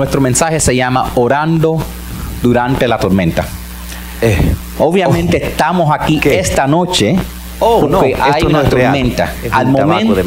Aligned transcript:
nuestro 0.00 0.20
mensaje 0.22 0.58
se 0.60 0.74
llama 0.74 1.10
Orando 1.14 1.76
durante 2.42 2.88
la 2.88 2.98
tormenta. 2.98 3.44
Eh, 4.22 4.54
Obviamente 4.78 5.44
estamos 5.44 5.94
aquí 5.94 6.18
¿Qué? 6.18 6.38
esta 6.40 6.66
noche 6.66 7.16
Oh, 7.62 7.86
no, 7.86 7.98
porque 7.98 8.12
esto 8.12 8.24
hay 8.24 8.42
no 8.44 8.48
una 8.48 8.62
tormenta. 8.64 9.34
Es 9.44 9.52
Al 9.52 9.66
un 9.66 9.72
momento 9.72 10.14
de 10.14 10.22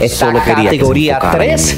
está 0.00 0.32
que 0.32 0.52
categoría 0.52 1.20
en 1.22 1.30
3 1.30 1.74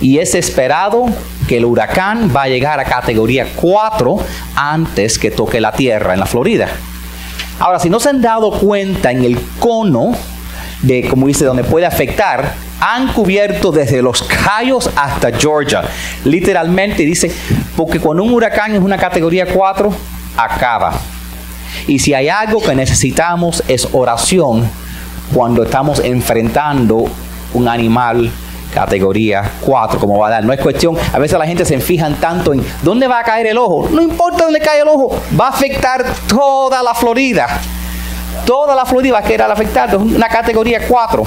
mí. 0.00 0.08
y 0.08 0.18
es 0.18 0.34
esperado 0.34 1.04
que 1.46 1.58
el 1.58 1.66
huracán 1.66 2.32
va 2.34 2.44
a 2.44 2.48
llegar 2.48 2.80
a 2.80 2.84
categoría 2.84 3.46
4 3.54 4.16
antes 4.54 5.18
que 5.18 5.30
toque 5.30 5.60
la 5.60 5.72
tierra 5.72 6.14
en 6.14 6.20
la 6.20 6.26
Florida. 6.26 6.68
Ahora, 7.58 7.78
si 7.78 7.90
no 7.90 8.00
se 8.00 8.08
han 8.08 8.22
dado 8.22 8.50
cuenta 8.52 9.10
en 9.10 9.24
el 9.24 9.38
cono 9.58 10.12
de, 10.86 11.08
como 11.08 11.26
dice, 11.26 11.44
donde 11.44 11.64
puede 11.64 11.84
afectar, 11.84 12.54
han 12.80 13.12
cubierto 13.12 13.72
desde 13.72 14.02
los 14.02 14.22
Cayos 14.22 14.90
hasta 14.96 15.32
Georgia. 15.32 15.82
Literalmente 16.24 17.02
dice, 17.04 17.30
porque 17.76 17.98
cuando 17.98 18.22
un 18.22 18.32
huracán 18.32 18.74
es 18.74 18.80
una 18.80 18.96
categoría 18.96 19.46
4, 19.46 19.92
acaba. 20.36 20.92
Y 21.86 21.98
si 21.98 22.14
hay 22.14 22.28
algo 22.28 22.62
que 22.62 22.74
necesitamos 22.74 23.62
es 23.68 23.88
oración 23.92 24.68
cuando 25.34 25.64
estamos 25.64 26.00
enfrentando 26.00 27.06
un 27.54 27.68
animal 27.68 28.30
categoría 28.72 29.50
4, 29.62 29.98
como 29.98 30.18
va 30.18 30.28
a 30.28 30.30
dar. 30.30 30.44
No 30.44 30.52
es 30.52 30.60
cuestión, 30.60 30.96
a 31.12 31.18
veces 31.18 31.38
la 31.38 31.46
gente 31.46 31.64
se 31.64 31.80
fijan 31.80 32.16
tanto 32.16 32.52
en 32.52 32.64
dónde 32.82 33.08
va 33.08 33.20
a 33.20 33.24
caer 33.24 33.46
el 33.46 33.58
ojo. 33.58 33.88
No 33.90 34.02
importa 34.02 34.44
dónde 34.44 34.60
cae 34.60 34.82
el 34.82 34.88
ojo, 34.88 35.18
va 35.38 35.46
a 35.46 35.50
afectar 35.50 36.04
toda 36.28 36.82
la 36.82 36.94
Florida. 36.94 37.60
Toda 38.44 38.74
la 38.74 38.84
Florida 38.84 39.14
va 39.14 39.18
a 39.20 39.22
quedar 39.22 39.50
afectada. 39.50 39.96
Una 39.96 40.28
categoría 40.28 40.86
4. 40.86 41.24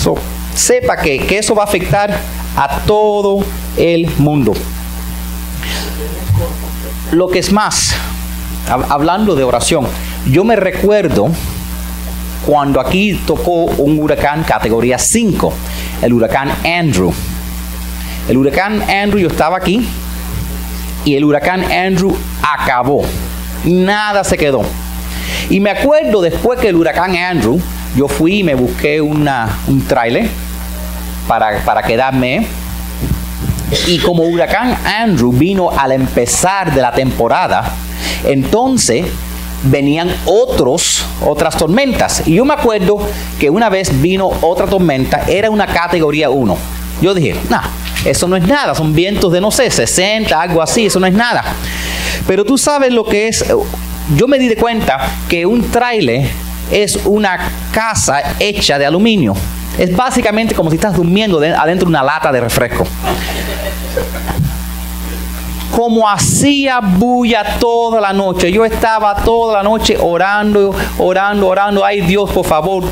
So, 0.00 0.14
sepa 0.54 0.96
que, 0.96 1.18
que 1.18 1.38
eso 1.38 1.54
va 1.54 1.62
a 1.62 1.66
afectar 1.66 2.16
a 2.56 2.68
todo 2.86 3.44
el 3.76 4.08
mundo. 4.18 4.52
Lo 7.12 7.28
que 7.28 7.38
es 7.38 7.52
más, 7.52 7.94
hab- 8.68 8.86
hablando 8.88 9.34
de 9.34 9.44
oración, 9.44 9.86
yo 10.26 10.44
me 10.44 10.56
recuerdo 10.56 11.28
cuando 12.46 12.80
aquí 12.80 13.14
tocó 13.26 13.64
un 13.64 13.98
huracán 14.00 14.42
categoría 14.44 14.98
5, 14.98 15.52
el 16.02 16.12
huracán 16.12 16.50
Andrew. 16.64 17.12
El 18.28 18.36
huracán 18.38 18.82
Andrew, 18.82 19.18
yo 19.20 19.28
estaba 19.28 19.56
aquí 19.58 19.86
y 21.04 21.14
el 21.14 21.24
huracán 21.24 21.62
Andrew 21.70 22.16
acabó. 22.42 23.02
Nada 23.64 24.24
se 24.24 24.36
quedó. 24.36 24.62
Y 25.50 25.60
me 25.60 25.70
acuerdo 25.70 26.20
después 26.20 26.58
que 26.58 26.68
el 26.68 26.76
huracán 26.76 27.16
Andrew, 27.16 27.60
yo 27.96 28.08
fui 28.08 28.40
y 28.40 28.44
me 28.44 28.54
busqué 28.54 29.00
una, 29.00 29.48
un 29.68 29.86
trailer 29.86 30.28
para, 31.28 31.58
para 31.64 31.82
quedarme. 31.82 32.46
Y 33.86 33.98
como 33.98 34.24
huracán 34.24 34.76
Andrew 34.84 35.32
vino 35.32 35.70
al 35.70 35.92
empezar 35.92 36.74
de 36.74 36.80
la 36.80 36.92
temporada, 36.92 37.64
entonces 38.24 39.06
venían 39.64 40.14
otros, 40.26 41.04
otras 41.24 41.56
tormentas. 41.56 42.22
Y 42.26 42.34
yo 42.34 42.44
me 42.44 42.54
acuerdo 42.54 42.98
que 43.38 43.50
una 43.50 43.68
vez 43.68 44.00
vino 44.00 44.30
otra 44.42 44.66
tormenta, 44.66 45.24
era 45.28 45.50
una 45.50 45.66
categoría 45.66 46.30
1. 46.30 46.56
Yo 47.00 47.14
dije, 47.14 47.34
nah, 47.48 47.62
eso 48.04 48.28
no 48.28 48.36
es 48.36 48.46
nada, 48.46 48.74
son 48.74 48.94
vientos 48.94 49.32
de 49.32 49.40
no 49.40 49.50
sé, 49.50 49.70
60, 49.70 50.40
algo 50.40 50.62
así, 50.62 50.86
eso 50.86 51.00
no 51.00 51.06
es 51.06 51.14
nada. 51.14 51.42
Pero 52.26 52.44
tú 52.44 52.56
sabes 52.56 52.92
lo 52.92 53.04
que 53.04 53.28
es, 53.28 53.44
yo 54.16 54.26
me 54.28 54.38
di 54.38 54.48
de 54.48 54.56
cuenta 54.56 54.98
que 55.28 55.46
un 55.46 55.70
trailer 55.70 56.28
es 56.70 56.96
una 57.04 57.38
casa 57.72 58.20
hecha 58.38 58.78
de 58.78 58.86
aluminio. 58.86 59.34
Es 59.78 59.94
básicamente 59.94 60.54
como 60.54 60.70
si 60.70 60.76
estás 60.76 60.94
durmiendo 60.96 61.40
de- 61.40 61.54
adentro 61.54 61.86
de 61.86 61.90
una 61.90 62.02
lata 62.02 62.30
de 62.32 62.40
refresco 62.40 62.86
como 65.70 66.08
hacía 66.08 66.78
bulla 66.80 67.58
toda 67.58 68.00
la 68.00 68.12
noche. 68.12 68.52
Yo 68.52 68.64
estaba 68.64 69.16
toda 69.16 69.54
la 69.56 69.62
noche 69.64 69.96
orando, 70.00 70.72
orando, 70.98 71.48
orando. 71.48 71.84
Ay 71.84 72.00
Dios, 72.02 72.30
por 72.30 72.46
favor. 72.46 72.84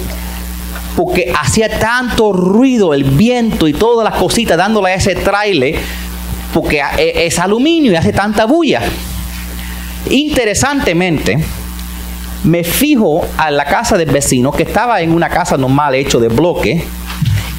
Porque 0.96 1.32
hacía 1.40 1.78
tanto 1.78 2.32
ruido 2.32 2.92
el 2.92 3.04
viento 3.04 3.68
y 3.68 3.72
todas 3.72 4.04
las 4.10 4.18
cositas 4.20 4.56
dándole 4.58 4.90
a 4.90 4.94
ese 4.94 5.14
trailer. 5.14 5.76
Porque 6.52 6.82
e- 6.98 7.26
es 7.26 7.38
aluminio 7.38 7.92
y 7.92 7.96
hace 7.96 8.12
tanta 8.12 8.46
bulla. 8.46 8.82
Interesantemente, 10.10 11.38
me 12.44 12.64
fijo 12.64 13.24
a 13.38 13.50
la 13.50 13.64
casa 13.64 13.96
del 13.96 14.10
vecino 14.10 14.50
que 14.52 14.64
estaba 14.64 15.00
en 15.00 15.12
una 15.12 15.28
casa 15.28 15.56
normal 15.56 15.94
hecho 15.94 16.18
de 16.20 16.28
bloque. 16.28 16.84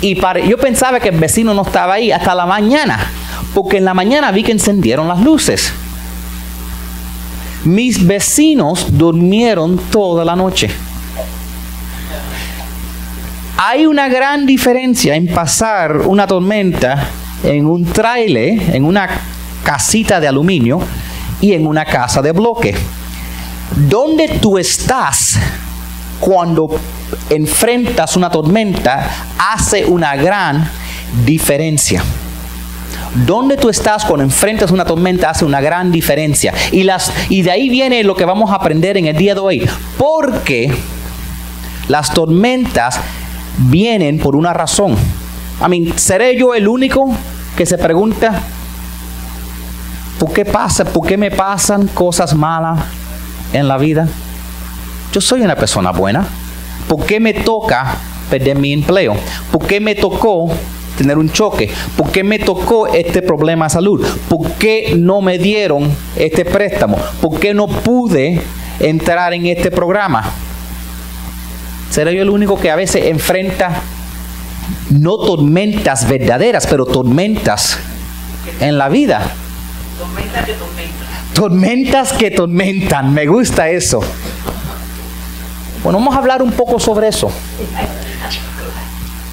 Y 0.02 0.16
pare- 0.16 0.48
yo 0.48 0.58
pensaba 0.58 1.00
que 1.00 1.09
el 1.09 1.18
vecino 1.20 1.53
no 1.53 1.62
estaba 1.62 1.94
ahí 1.94 2.12
hasta 2.12 2.36
la 2.36 2.46
mañana, 2.46 3.00
porque 3.53 3.78
en 3.78 3.86
la 3.86 3.94
mañana 3.94 4.32
vi 4.32 4.44
que 4.44 4.52
encendieron 4.52 5.08
las 5.08 5.22
luces. 5.22 5.72
Mis 7.64 8.06
vecinos 8.06 8.88
durmieron 8.98 9.78
toda 9.90 10.26
la 10.26 10.36
noche. 10.36 10.70
Hay 13.58 13.86
una 13.86 14.09
gran 14.09 14.46
diferencia 14.46 15.16
en 15.16 15.28
pasar 15.28 15.98
una 16.00 16.28
tormenta 16.28 17.08
en 17.46 17.66
un 17.66 17.86
trailer, 17.86 18.76
en 18.76 18.84
una 18.84 19.08
casita 19.64 20.20
de 20.20 20.28
aluminio 20.28 20.82
y 21.44 21.54
en 21.54 21.68
una 21.68 21.84
casa 21.84 22.22
de 22.22 22.31
bloque. 22.31 22.74
¿Dónde 23.90 24.40
tú 24.40 24.58
estás 24.58 25.38
cuando 26.24 26.70
enfrentas 27.30 28.16
una 28.16 28.30
tormenta 28.30 29.09
hace 29.38 29.86
una 29.86 30.16
gran 30.16 30.70
diferencia. 31.26 32.02
Donde 33.26 33.58
tú 33.58 33.68
estás 33.68 34.06
cuando 34.06 34.24
enfrentas 34.24 34.72
una 34.72 34.86
tormenta 34.86 35.32
hace 35.32 35.44
una 35.44 35.59
gran 35.59 35.92
diferencia. 35.92 36.53
Y, 36.72 36.84
las, 36.84 37.12
y 37.28 37.42
de 37.42 37.52
ahí 37.52 37.68
viene 37.68 38.06
lo 38.06 38.16
que 38.16 38.24
vamos 38.24 38.52
a 38.52 38.56
aprender 38.56 38.96
en 38.96 39.08
el 39.08 39.18
día 39.18 39.34
de 39.34 39.42
hoy. 39.42 39.70
Porque 39.98 40.74
las 41.90 42.14
tormentas 42.14 43.02
vienen 43.58 44.18
por 44.18 44.38
una 44.38 44.53
razón. 44.53 44.96
I 45.59 45.68
mean, 45.68 46.00
¿seré 46.00 46.38
yo 46.38 46.56
el 46.56 46.70
único 46.70 47.14
que 47.58 47.66
se 47.66 47.78
pregunta 47.78 48.42
por 50.23 50.31
qué 50.31 50.45
pasa, 50.45 50.85
por 50.85 51.06
qué 51.06 51.17
me 51.17 51.31
pasan 51.31 51.85
cosas 51.88 52.34
malas 52.34 52.79
en 53.51 53.67
la 53.67 53.78
vida? 53.78 54.07
Yo 55.11 55.19
soy 55.19 55.41
una 55.41 55.57
persona 55.57 55.91
buena. 55.91 56.25
¿Por 56.88 57.06
qué 57.06 57.19
me 57.19 57.34
toca 57.34 57.97
perder 58.29 58.57
mi 58.57 58.72
empleo? 58.72 59.17
¿Por 59.51 59.67
qué 59.67 59.81
me 59.81 59.95
tocó 59.95 60.50
tener 60.97 61.17
un 61.17 61.29
choque? 61.29 61.69
¿Por 61.97 62.09
qué 62.09 62.23
me 62.23 62.39
tocó 62.39 62.88
este 62.88 63.22
problema 63.22 63.66
de 63.66 63.72
salud? 63.72 64.07
¿Por 64.29 64.50
qué 64.53 64.95
no 64.97 65.19
me 65.19 65.38
dieron 65.38 65.94
este 66.16 66.45
préstamo? 66.45 66.97
¿Por 67.19 67.38
qué 67.38 67.53
no 67.53 67.67
pude 67.67 68.41
entrar 68.79 69.34
en 69.34 69.47
este 69.47 69.72
programa? 69.72 70.23
¿Seré 71.90 72.16
yo 72.16 72.22
el 72.22 72.29
único 72.29 72.57
que 72.57 72.72
a 72.72 72.78
veces 72.78 73.07
enfrenta 73.07 73.81
no 74.90 75.17
tormentas 75.17 76.07
verdaderas, 76.07 76.66
pero 76.66 76.85
tormentas 76.85 77.78
en 78.61 78.78
la 78.78 78.88
vida? 78.88 79.34
Tormenta 80.03 80.44
que 80.44 80.53
tormenta. 80.53 81.34
Tormentas 81.34 82.14
que 82.14 82.31
tormentan, 82.31 83.14
me 83.14 83.25
gusta 83.25 83.69
eso. 83.69 84.02
Bueno, 85.81 86.00
vamos 86.00 86.16
a 86.16 86.18
hablar 86.18 86.41
un 86.41 86.52
poco 86.52 86.78
sobre 86.80 87.08
eso. 87.08 87.31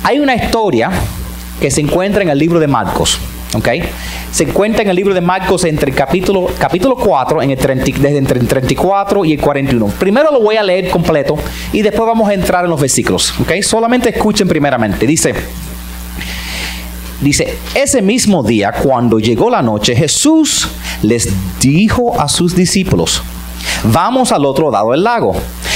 Hay 0.04 0.20
una 0.20 0.34
historia 0.34 0.90
que 1.60 1.70
se 1.70 1.80
encuentra 1.80 2.22
en 2.22 2.30
el 2.30 2.38
libro 2.38 2.60
de 2.60 2.68
Marcos, 2.68 3.18
¿ok? 3.54 3.68
Se 4.30 4.44
encuentra 4.44 4.82
en 4.82 4.90
el 4.90 4.96
libro 4.96 5.12
de 5.12 5.20
Marcos 5.20 5.64
entre 5.64 5.90
el 5.90 5.96
capítulo, 5.96 6.46
capítulo 6.58 6.94
4, 6.94 7.42
en 7.42 7.50
el 7.50 7.58
30 7.58 7.84
desde 7.98 8.18
entre 8.18 8.38
el 8.38 8.46
34 8.46 9.24
y 9.24 9.32
el 9.32 9.40
41. 9.40 9.86
Primero 9.98 10.30
lo 10.30 10.40
voy 10.40 10.56
a 10.56 10.62
leer 10.62 10.88
completo 10.88 11.36
y 11.72 11.82
después 11.82 12.06
vamos 12.06 12.28
a 12.28 12.34
entrar 12.34 12.64
en 12.64 12.70
los 12.70 12.80
versículos, 12.80 13.34
¿ok? 13.40 13.60
Solamente 13.62 14.10
escuchen 14.10 14.46
primeramente. 14.46 15.06
Dice, 15.06 15.34
Dice, 17.20 17.58
ese 17.74 18.00
mismo 18.00 18.42
día, 18.42 18.72
cuando 18.72 19.18
llegó 19.18 19.50
la 19.50 19.62
noche, 19.62 19.94
Jesús 19.94 20.68
les 21.02 21.28
dijo 21.60 22.18
a 22.18 22.28
sus 22.28 22.54
discípulos, 22.54 23.22
vamos 23.84 24.32
al 24.32 24.44
otro 24.44 24.70
lado 24.70 24.92
del 24.92 25.04
lago. 25.04 25.34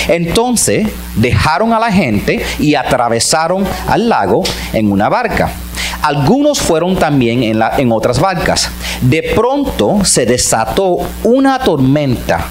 Entonces 0.08 0.86
dejaron 1.16 1.72
a 1.72 1.78
la 1.78 1.92
gente 1.92 2.44
y 2.58 2.74
atravesaron 2.74 3.64
al 3.88 4.08
lago 4.08 4.42
en 4.72 4.90
una 4.90 5.08
barca. 5.08 5.52
Algunos 6.02 6.60
fueron 6.60 6.96
también 6.96 7.42
en, 7.42 7.92
otras 7.92 8.20
barcas. 8.20 8.70
De 9.00 9.22
pronto 9.34 10.04
se 10.04 10.26
desató 10.26 10.98
una 11.22 11.58
tormenta. 11.60 12.46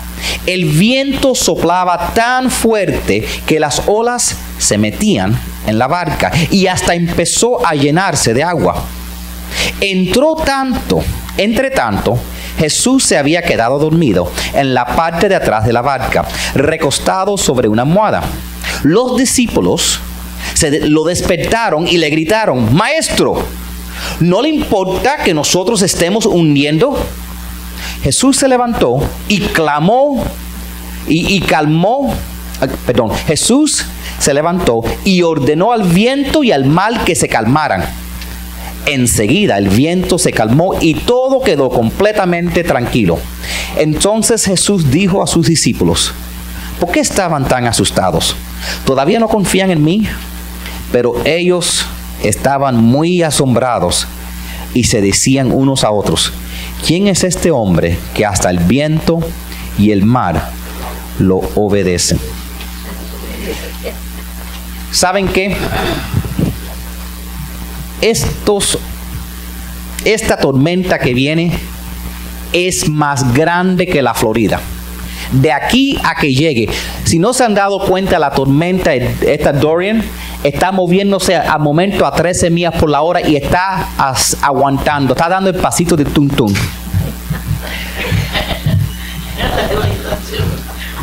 El 0.48 0.66
viento 0.66 1.36
soplaba 1.36 2.14
tan 2.14 2.50
fuerte 2.50 3.24
que 3.46 3.60
las 3.60 3.84
olas 3.86 4.36
se 4.64 4.78
metían 4.78 5.40
en 5.68 5.78
la 5.78 5.88
barca 5.88 6.32
y 6.50 6.68
hasta 6.68 6.96
empezó 6.96 7.66
a 7.66 7.76
llenarse 7.76 8.34
de 8.34 8.44
agua. 8.44 8.84
Entró 9.80 10.36
tanto, 10.36 11.02
entre 11.38 11.72
tanto, 11.72 12.18
Jesús 12.58 13.04
se 13.04 13.18
había 13.18 13.42
quedado 13.42 13.80
dormido 13.80 14.32
en 14.54 14.74
la 14.74 14.86
parte 14.86 15.30
de 15.30 15.36
atrás 15.36 15.66
de 15.66 15.74
la 15.74 15.82
barca, 15.82 16.26
recostado 16.56 17.38
sobre 17.38 17.68
una 17.68 17.82
almohada. 17.82 18.24
Los 18.84 19.18
discípulos 19.18 20.00
se 20.54 20.88
lo 20.88 21.04
despertaron 21.04 21.88
y 21.88 21.98
le 21.98 22.10
gritaron, 22.10 22.74
Maestro, 22.74 23.44
¿No 24.20 24.42
le 24.42 24.50
importa 24.50 25.18
que 25.24 25.34
nosotros 25.34 25.82
estemos 25.82 26.26
hundiendo? 26.26 26.98
Jesús 28.04 28.38
se 28.38 28.48
levantó 28.48 28.98
y 29.28 29.40
clamó 29.40 30.24
y, 31.08 31.36
y 31.36 31.42
calmó, 31.42 32.14
perdón, 32.86 33.12
Jesús 33.28 33.86
se 34.20 34.34
levantó 34.34 34.82
y 35.04 35.22
ordenó 35.22 35.72
al 35.72 35.84
viento 35.84 36.44
y 36.44 36.52
al 36.52 36.66
mal 36.66 37.04
que 37.04 37.16
se 37.16 37.28
calmaran. 37.28 37.84
Enseguida 38.86 39.58
el 39.58 39.70
viento 39.70 40.18
se 40.18 40.32
calmó 40.34 40.76
y 40.82 40.96
todo 40.96 41.42
quedó 41.42 41.70
completamente 41.70 42.64
tranquilo. 42.64 43.18
Entonces 43.78 44.46
Jesús 44.46 44.92
dijo 44.92 45.24
a 45.24 45.28
sus 45.28 45.48
discípulos, 45.48 46.14
¿por 46.80 46.92
qué 46.92 47.00
estaban 47.00 47.48
tan 47.48 47.66
asustados? 47.66 48.36
¿Todavía 48.86 49.20
no 49.20 49.30
confían 49.30 49.72
en 49.72 49.84
mí? 49.84 50.08
Pero 50.92 51.16
ellos 51.26 51.86
estaban 52.24 52.78
muy 52.78 53.24
asombrados 53.24 54.08
y 54.74 54.86
se 54.86 55.02
decían 55.02 55.52
unos 55.52 55.84
a 55.84 55.92
otros, 55.92 56.34
¿quién 56.86 57.08
es 57.08 57.24
este 57.24 57.52
hombre 57.52 57.98
que 58.14 58.26
hasta 58.26 58.50
el 58.50 58.60
viento 58.60 59.20
y 59.78 59.92
el 59.92 60.04
mar 60.04 60.50
lo 61.20 61.38
obedecen? 61.56 62.20
¿Saben 64.92 65.28
qué? 65.28 65.56
Estos, 68.02 68.78
esta 70.06 70.38
tormenta 70.38 71.00
que 71.00 71.14
viene 71.14 71.52
es 72.52 72.90
más 72.90 73.34
grande 73.34 73.88
que 73.88 74.02
la 74.02 74.14
Florida. 74.14 74.62
De 75.32 75.52
aquí 75.52 75.98
a 76.04 76.16
que 76.16 76.34
llegue, 76.34 76.70
si 77.06 77.18
no 77.18 77.34
se 77.34 77.44
han 77.44 77.56
dado 77.56 77.80
cuenta, 77.88 78.20
la 78.20 78.30
tormenta, 78.30 78.94
esta 78.94 79.52
Dorian, 79.52 80.04
está 80.44 80.72
moviéndose 80.72 81.36
al 81.36 81.60
momento 81.60 82.06
a 82.06 82.14
13 82.14 82.52
millas 82.52 82.76
por 82.76 82.90
la 82.90 83.02
hora 83.02 83.28
y 83.28 83.36
está 83.36 83.88
aguantando, 84.42 85.14
está 85.14 85.30
dando 85.30 85.50
el 85.50 85.56
pasito 85.56 85.96
de 85.96 86.06
tum 86.06 86.30
tum. 86.30 86.54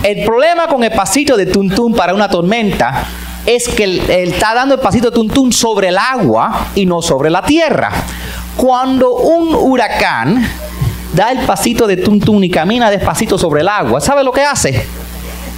El 0.03 0.25
problema 0.25 0.67
con 0.67 0.83
el 0.83 0.93
pasito 0.93 1.37
de 1.37 1.47
tum 1.47 1.95
para 1.95 2.15
una 2.15 2.29
tormenta 2.29 3.05
es 3.45 3.69
que 3.69 3.85
él, 3.85 4.01
está 4.09 4.55
dando 4.55 4.75
el 4.77 4.81
pasito 4.81 5.11
de 5.11 5.29
tum 5.29 5.53
sobre 5.53 5.89
el 5.89 5.99
agua 5.99 6.69
y 6.75 6.87
no 6.87 7.03
sobre 7.03 7.29
la 7.29 7.43
tierra. 7.43 7.91
Cuando 8.57 9.15
un 9.17 9.55
huracán 9.55 10.43
da 11.13 11.33
el 11.33 11.41
pasito 11.41 11.87
de 11.87 11.99
tum 11.99 12.43
y 12.43 12.49
camina 12.49 12.91
despacito 12.91 13.37
sobre 13.37 13.61
el 13.61 13.69
agua, 13.69 14.01
¿sabe 14.01 14.25
lo 14.25 14.33
que 14.33 14.43
hace? 14.43 14.87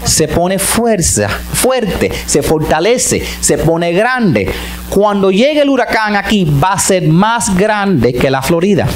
se 0.04 0.26
pone 0.26 0.58
fuerza, 0.58 1.28
fuerte, 1.28 2.10
se 2.26 2.42
fortalece, 2.42 3.24
se 3.40 3.58
pone 3.58 3.92
grande. 3.92 4.50
Cuando 4.90 5.30
llegue 5.30 5.62
el 5.62 5.68
huracán 5.68 6.16
aquí 6.16 6.44
va 6.44 6.72
a 6.72 6.78
ser 6.80 7.06
más 7.06 7.56
grande 7.56 8.12
que 8.12 8.28
la 8.28 8.42
Florida. 8.42 8.88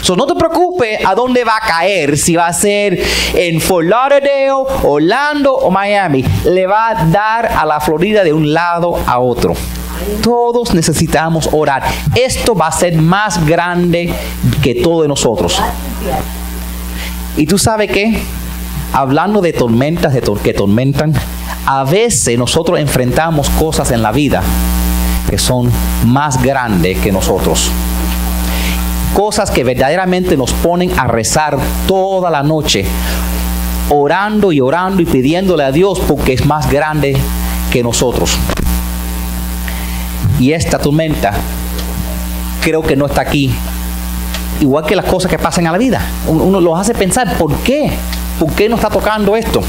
So, 0.00 0.16
no 0.16 0.26
te 0.26 0.34
preocupes 0.34 1.04
a 1.04 1.14
dónde 1.14 1.44
va 1.44 1.56
a 1.56 1.66
caer, 1.66 2.16
si 2.16 2.34
va 2.34 2.46
a 2.46 2.52
ser 2.52 3.02
en 3.34 3.60
Fort 3.60 3.86
Lauderdale, 3.86 4.50
Orlando 4.82 5.54
o 5.54 5.70
Miami. 5.70 6.24
Le 6.44 6.66
va 6.66 6.90
a 6.90 7.04
dar 7.06 7.46
a 7.46 7.66
la 7.66 7.80
Florida 7.80 8.24
de 8.24 8.32
un 8.32 8.52
lado 8.52 8.98
a 9.06 9.18
otro. 9.18 9.54
Todos 10.22 10.74
necesitamos 10.74 11.48
orar. 11.52 11.84
Esto 12.14 12.54
va 12.54 12.68
a 12.68 12.72
ser 12.72 12.94
más 12.96 13.46
grande 13.46 14.12
que 14.62 14.74
todos 14.76 15.06
nosotros. 15.06 15.60
¿Y 17.36 17.46
tú 17.46 17.58
sabes 17.58 17.90
qué? 17.90 18.20
hablando 18.92 19.40
de 19.40 19.52
tormentas 19.52 20.12
de 20.12 20.22
que 20.42 20.54
tormentan, 20.54 21.14
a 21.66 21.84
veces 21.84 22.38
nosotros 22.38 22.78
enfrentamos 22.78 23.48
cosas 23.50 23.90
en 23.90 24.02
la 24.02 24.12
vida 24.12 24.42
que 25.28 25.38
son 25.38 25.70
más 26.04 26.42
grandes 26.42 26.98
que 26.98 27.10
nosotros. 27.10 27.70
Cosas 29.14 29.50
que 29.50 29.64
verdaderamente 29.64 30.36
nos 30.36 30.52
ponen 30.52 30.98
a 30.98 31.06
rezar 31.06 31.58
toda 31.86 32.30
la 32.30 32.42
noche, 32.42 32.84
orando 33.90 34.52
y 34.52 34.60
orando 34.60 35.02
y 35.02 35.06
pidiéndole 35.06 35.64
a 35.64 35.72
Dios 35.72 36.00
porque 36.00 36.32
es 36.32 36.46
más 36.46 36.70
grande 36.70 37.16
que 37.70 37.82
nosotros. 37.82 38.38
Y 40.40 40.52
esta 40.52 40.78
tormenta 40.78 41.32
creo 42.62 42.82
que 42.82 42.96
no 42.96 43.06
está 43.06 43.20
aquí. 43.20 43.52
Igual 44.60 44.86
que 44.86 44.96
las 44.96 45.04
cosas 45.04 45.30
que 45.30 45.38
pasan 45.38 45.66
en 45.66 45.72
la 45.72 45.78
vida. 45.78 46.00
Uno 46.26 46.60
los 46.60 46.78
hace 46.78 46.94
pensar, 46.94 47.36
¿por 47.36 47.54
qué? 47.58 47.92
¿por 48.38 48.52
qué 48.54 48.68
nos 48.68 48.80
está 48.80 48.90
tocando 48.90 49.36
esto? 49.36 49.62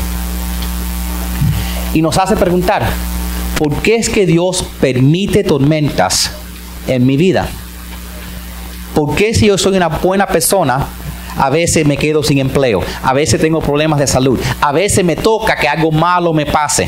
Y 1.94 2.02
nos 2.02 2.18
hace 2.18 2.36
preguntar, 2.36 2.84
¿por 3.60 3.72
qué 3.82 3.96
es 3.98 4.10
que 4.10 4.26
Dios 4.26 4.66
permite 4.82 5.44
tormentas 5.44 6.32
en 6.88 7.06
mi 7.06 7.18
vida? 7.18 7.48
¿Por 8.94 9.16
qué 9.16 9.34
si 9.34 9.48
yo 9.48 9.58
soy 9.58 9.76
una 9.78 9.88
buena 9.88 10.28
persona, 10.28 10.86
a 11.38 11.50
veces 11.50 11.86
me 11.86 11.98
quedo 11.98 12.22
sin 12.24 12.38
empleo, 12.38 12.82
a 13.04 13.14
veces 13.14 13.42
tengo 13.42 13.60
problemas 13.60 14.00
de 14.00 14.08
salud, 14.08 14.40
a 14.62 14.72
veces 14.72 15.04
me 15.04 15.16
toca 15.16 15.56
que 15.56 15.68
algo 15.68 15.92
malo 15.92 16.34
me 16.34 16.46
pase? 16.46 16.88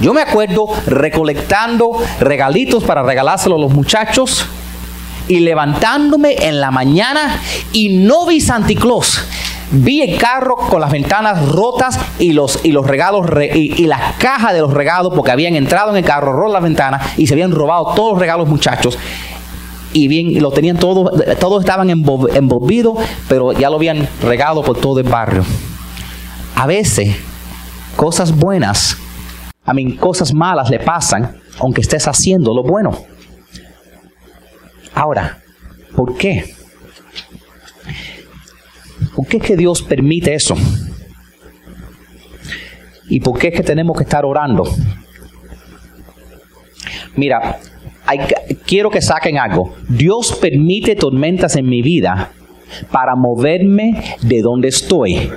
Yo 0.00 0.12
me 0.12 0.20
acuerdo 0.20 0.66
recolectando 0.86 1.92
regalitos 2.20 2.84
para 2.84 3.02
regalárselo 3.02 3.56
a 3.56 3.58
los 3.58 3.72
muchachos 3.72 4.46
y 5.26 5.40
levantándome 5.40 6.36
en 6.40 6.60
la 6.60 6.70
mañana 6.70 7.40
y 7.72 7.88
no 7.88 8.26
vi 8.26 8.40
Santa 8.40 8.74
Claus. 8.74 9.24
Vi 9.70 10.02
el 10.02 10.18
carro 10.18 10.54
con 10.54 10.80
las 10.80 10.92
ventanas 10.92 11.48
rotas 11.48 11.98
y 12.20 12.32
los, 12.32 12.60
y 12.62 12.70
los 12.70 12.86
regalos 12.86 13.26
y, 13.52 13.86
las 13.86 14.14
cajas 14.14 14.52
de 14.52 14.60
los 14.60 14.72
regalos 14.72 15.12
porque 15.14 15.32
habían 15.32 15.56
entrado 15.56 15.90
en 15.90 15.96
el 15.96 16.04
carro, 16.04 16.32
roto 16.32 16.52
las 16.52 16.62
ventanas 16.62 17.18
y 17.18 17.26
se 17.26 17.34
habían 17.34 17.50
robado 17.50 17.94
todos 17.96 18.12
los 18.12 18.20
regalos 18.20 18.46
muchachos. 18.46 18.96
Y 19.92 20.08
bien, 20.08 20.42
lo 20.42 20.50
tenían 20.50 20.76
todos, 20.76 21.10
todos 21.38 21.62
estaban 21.62 21.88
envolvidos, 21.88 22.98
pero 23.28 23.52
ya 23.52 23.70
lo 23.70 23.76
habían 23.76 24.08
regado 24.22 24.62
por 24.62 24.78
todo 24.78 25.00
el 25.00 25.08
barrio. 25.08 25.44
A 26.54 26.66
veces, 26.66 27.16
cosas 27.96 28.36
buenas, 28.36 28.98
a 29.64 29.72
mí, 29.72 29.96
cosas 29.96 30.34
malas 30.34 30.70
le 30.70 30.80
pasan, 30.80 31.40
aunque 31.58 31.80
estés 31.80 32.06
haciendo 32.06 32.54
lo 32.54 32.62
bueno. 32.62 32.96
Ahora, 34.94 35.38
¿por 35.94 36.16
qué? 36.16 36.54
¿Por 39.14 39.26
qué 39.26 39.38
es 39.38 39.42
que 39.42 39.56
Dios 39.56 39.82
permite 39.82 40.34
eso? 40.34 40.54
¿Y 43.08 43.20
por 43.20 43.38
qué 43.38 43.48
es 43.48 43.54
que 43.54 43.62
tenemos 43.62 43.96
que 43.96 44.04
estar 44.04 44.24
orando? 44.24 44.64
Mira, 47.14 47.58
quiero 48.66 48.90
que 48.90 49.00
saquen 49.00 49.38
algo. 49.38 49.74
Dios 49.88 50.36
permite 50.40 50.96
tormentas 50.96 51.56
en 51.56 51.66
mi 51.66 51.82
vida 51.82 52.32
para 52.90 53.14
moverme 53.16 54.16
de 54.22 54.42
donde 54.42 54.68
estoy, 54.68 55.30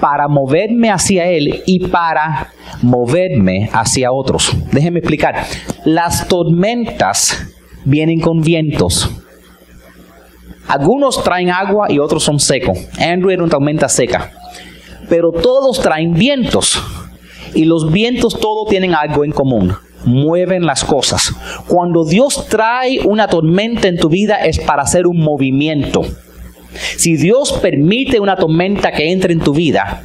para 0.00 0.28
moverme 0.28 0.90
hacia 0.90 1.26
Él 1.26 1.62
y 1.66 1.88
para 1.88 2.52
moverme 2.82 3.68
hacia 3.72 4.12
otros. 4.12 4.52
Déjenme 4.72 5.00
explicar. 5.00 5.46
Las 5.84 6.28
tormentas 6.28 7.46
vienen 7.84 8.20
con 8.20 8.40
vientos. 8.40 9.10
Algunos 10.68 11.22
traen 11.22 11.50
agua 11.50 11.86
y 11.90 11.98
otros 11.98 12.24
son 12.24 12.40
secos. 12.40 12.78
Andrew 12.98 13.30
era 13.30 13.42
una 13.42 13.50
tormenta 13.50 13.88
seca. 13.88 14.32
Pero 15.08 15.30
todos 15.30 15.80
traen 15.80 16.14
vientos. 16.14 16.82
Y 17.54 17.64
los 17.64 17.92
vientos 17.92 18.38
todos 18.40 18.68
tienen 18.68 18.92
algo 18.92 19.24
en 19.24 19.30
común. 19.30 19.76
Mueven 20.06 20.64
las 20.64 20.84
cosas. 20.84 21.34
Cuando 21.68 22.04
Dios 22.04 22.46
trae 22.48 23.00
una 23.00 23.28
tormenta 23.28 23.88
en 23.88 23.98
tu 23.98 24.08
vida 24.08 24.36
es 24.36 24.58
para 24.58 24.82
hacer 24.82 25.06
un 25.06 25.18
movimiento. 25.18 26.02
Si 26.96 27.16
Dios 27.16 27.52
permite 27.60 28.20
una 28.20 28.36
tormenta 28.36 28.92
que 28.92 29.12
entre 29.12 29.32
en 29.32 29.40
tu 29.40 29.52
vida, 29.52 30.02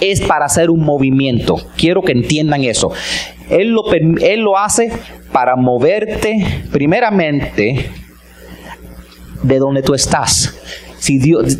es 0.00 0.20
para 0.20 0.46
hacer 0.46 0.70
un 0.70 0.80
movimiento. 0.80 1.60
Quiero 1.76 2.02
que 2.02 2.12
entiendan 2.12 2.64
eso. 2.64 2.92
Él 3.48 3.68
lo, 3.68 3.84
él 3.92 4.40
lo 4.40 4.58
hace 4.58 4.90
para 5.32 5.56
moverte 5.56 6.44
primeramente 6.72 7.90
de 9.42 9.58
donde 9.58 9.82
tú 9.82 9.94
estás. 9.94 10.54
Si 11.02 11.18
Dios, 11.18 11.58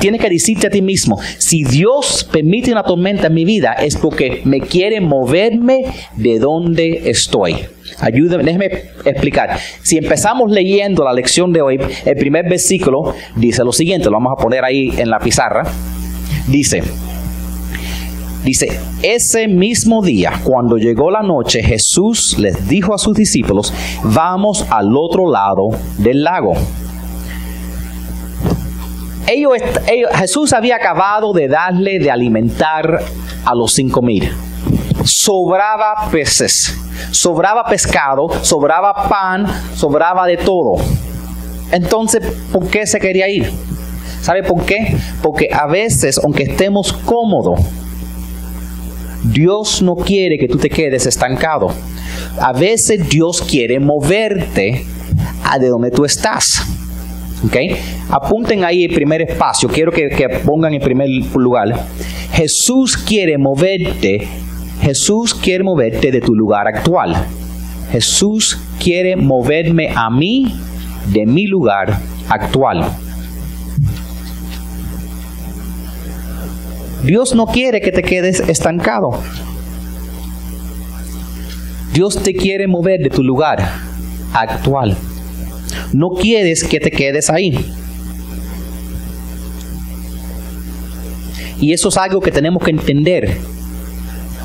tienes 0.00 0.20
que 0.20 0.30
decirte 0.30 0.68
a 0.68 0.70
ti 0.70 0.82
mismo, 0.82 1.18
si 1.38 1.64
Dios 1.64 2.22
permite 2.30 2.70
una 2.70 2.84
tormenta 2.84 3.26
en 3.26 3.34
mi 3.34 3.44
vida 3.44 3.72
es 3.72 3.96
porque 3.96 4.42
me 4.44 4.60
quiere 4.60 5.00
moverme 5.00 5.86
de 6.14 6.38
donde 6.38 7.10
estoy. 7.10 7.56
Ayúdame, 7.98 8.44
déjeme 8.44 8.66
explicar. 9.04 9.58
Si 9.82 9.98
empezamos 9.98 10.52
leyendo 10.52 11.02
la 11.02 11.12
lección 11.12 11.52
de 11.52 11.60
hoy, 11.60 11.80
el 12.04 12.16
primer 12.18 12.48
versículo 12.48 13.16
dice 13.34 13.64
lo 13.64 13.72
siguiente, 13.72 14.04
lo 14.04 14.12
vamos 14.12 14.34
a 14.38 14.40
poner 14.40 14.64
ahí 14.64 14.92
en 14.96 15.10
la 15.10 15.18
pizarra. 15.18 15.64
Dice, 16.46 16.84
Dice, 18.44 18.78
ese 19.02 19.48
mismo 19.48 20.04
día, 20.04 20.40
cuando 20.44 20.76
llegó 20.76 21.10
la 21.10 21.22
noche, 21.22 21.64
Jesús 21.64 22.38
les 22.38 22.68
dijo 22.68 22.94
a 22.94 22.98
sus 22.98 23.16
discípulos, 23.16 23.74
vamos 24.04 24.64
al 24.70 24.96
otro 24.96 25.28
lado 25.28 25.70
del 25.98 26.22
lago. 26.22 26.52
Ellos, 29.26 29.52
Jesús 30.14 30.52
había 30.52 30.76
acabado 30.76 31.32
de 31.32 31.48
darle 31.48 31.98
de 31.98 32.10
alimentar 32.10 33.00
a 33.44 33.54
los 33.54 33.72
cinco 33.72 34.02
mil. 34.02 34.30
sobraba 35.04 36.08
peces, 36.10 36.74
sobraba 37.10 37.64
pescado, 37.64 38.28
sobraba 38.42 39.08
pan, 39.08 39.46
sobraba 39.74 40.26
de 40.26 40.36
todo. 40.36 40.76
Entonces, 41.72 42.22
¿por 42.52 42.68
qué 42.68 42.86
se 42.86 42.98
quería 42.98 43.28
ir? 43.28 43.50
¿Sabe 44.20 44.42
por 44.42 44.64
qué? 44.64 44.96
Porque 45.22 45.48
a 45.52 45.66
veces, 45.66 46.20
aunque 46.22 46.42
estemos 46.42 46.92
cómodos, 46.92 47.60
Dios 49.24 49.80
no 49.82 49.96
quiere 49.96 50.38
que 50.38 50.48
tú 50.48 50.58
te 50.58 50.68
quedes 50.68 51.06
estancado. 51.06 51.72
A 52.38 52.52
veces 52.52 53.08
Dios 53.08 53.42
quiere 53.42 53.78
moverte 53.80 54.84
a 55.44 55.58
de 55.58 55.68
donde 55.68 55.90
tú 55.90 56.04
estás. 56.04 56.62
¿Ok? 57.44 57.56
Apunten 58.10 58.64
ahí 58.64 58.84
el 58.84 58.94
primer 58.94 59.22
espacio. 59.22 59.68
Quiero 59.68 59.92
que, 59.92 60.08
que 60.08 60.28
pongan 60.28 60.74
en 60.74 60.80
primer 60.80 61.08
lugar. 61.34 61.86
Jesús 62.32 62.96
quiere 62.96 63.38
moverte. 63.38 64.28
Jesús 64.82 65.34
quiere 65.34 65.64
moverte 65.64 66.10
de 66.10 66.20
tu 66.20 66.34
lugar 66.34 66.66
actual. 66.66 67.16
Jesús 67.92 68.58
quiere 68.82 69.16
moverme 69.16 69.90
a 69.94 70.10
mí 70.10 70.54
de 71.12 71.26
mi 71.26 71.46
lugar 71.46 71.98
actual. 72.28 72.84
Dios 77.02 77.34
no 77.34 77.46
quiere 77.46 77.80
que 77.80 77.92
te 77.92 78.02
quedes 78.02 78.40
estancado. 78.40 79.18
Dios 81.92 82.22
te 82.22 82.34
quiere 82.34 82.68
mover 82.68 83.00
de 83.00 83.10
tu 83.10 83.22
lugar 83.22 83.66
actual. 84.32 84.96
No 85.92 86.10
quieres 86.10 86.64
que 86.64 86.80
te 86.80 86.90
quedes 86.90 87.30
ahí. 87.30 87.58
Y 91.60 91.72
eso 91.72 91.88
es 91.88 91.96
algo 91.96 92.20
que 92.20 92.30
tenemos 92.30 92.62
que 92.62 92.70
entender. 92.70 93.36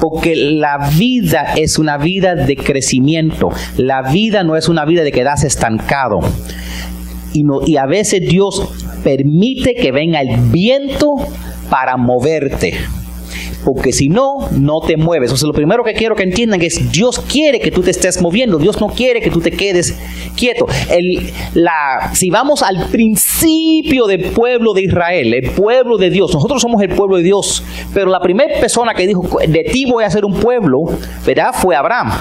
Porque 0.02 0.36
la 0.36 0.90
vida 0.98 1.54
es 1.56 1.80
una 1.80 1.98
vida 1.98 2.36
de 2.36 2.56
crecimiento. 2.56 3.50
La 3.78 4.02
vida 4.02 4.44
no 4.44 4.58
es 4.58 4.68
una 4.68 4.86
vida 4.86 5.04
de 5.04 5.12
quedarse 5.12 5.48
estancado. 5.48 6.20
Y, 7.34 7.46
y 7.66 7.78
a 7.78 7.86
veces 7.86 8.22
Dios 8.28 8.70
permite 9.04 9.75
que 9.75 9.92
venga 9.92 10.22
el 10.22 10.38
viento 10.52 11.16
para 11.70 11.96
moverte. 11.96 12.74
Porque 13.65 13.91
si 13.91 14.10
no, 14.10 14.48
no 14.51 14.79
te 14.79 14.95
mueves. 14.95 15.31
O 15.31 15.38
sea, 15.38 15.48
lo 15.48 15.53
primero 15.53 15.84
que 15.84 15.93
quiero 15.93 16.15
que 16.15 16.22
entiendan 16.22 16.62
es 16.62 16.91
Dios 16.91 17.19
quiere 17.19 17.60
que 17.60 17.72
tú 17.72 17.81
te 17.81 17.89
estés 17.89 18.22
moviendo. 18.22 18.60
Dios 18.60 18.79
no 18.79 18.89
quiere 18.89 19.22
que 19.22 19.31
tú 19.31 19.41
te 19.41 19.50
quedes 19.50 19.98
quieto. 20.38 20.67
El, 20.91 21.31
la, 21.55 22.12
si 22.13 22.29
vamos 22.29 22.62
al 22.62 22.89
principio 22.89 24.05
del 24.05 24.25
pueblo 24.25 24.74
de 24.74 24.84
Israel, 24.84 25.34
el 25.34 25.50
pueblo 25.50 25.98
de 25.98 26.12
Dios, 26.12 26.31
nosotros 26.31 26.62
somos 26.62 26.79
el 26.84 26.89
pueblo 26.89 27.17
de 27.17 27.24
Dios. 27.24 27.63
Pero 27.91 28.12
la 28.12 28.19
primera 28.19 28.60
persona 28.60 28.93
que 28.93 29.07
dijo, 29.07 29.27
de 29.48 29.63
ti 29.63 29.86
voy 29.89 30.03
a 30.03 30.07
hacer 30.07 30.25
un 30.25 30.39
pueblo, 30.39 30.84
¿verdad? 31.25 31.50
Fue 31.51 31.75
Abraham. 31.75 32.12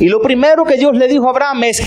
Y 0.00 0.08
lo 0.08 0.20
primero 0.20 0.64
que 0.64 0.76
Dios 0.76 0.96
le 0.96 1.06
dijo 1.06 1.28
a 1.28 1.30
Abraham 1.30 1.62
es, 1.62 1.80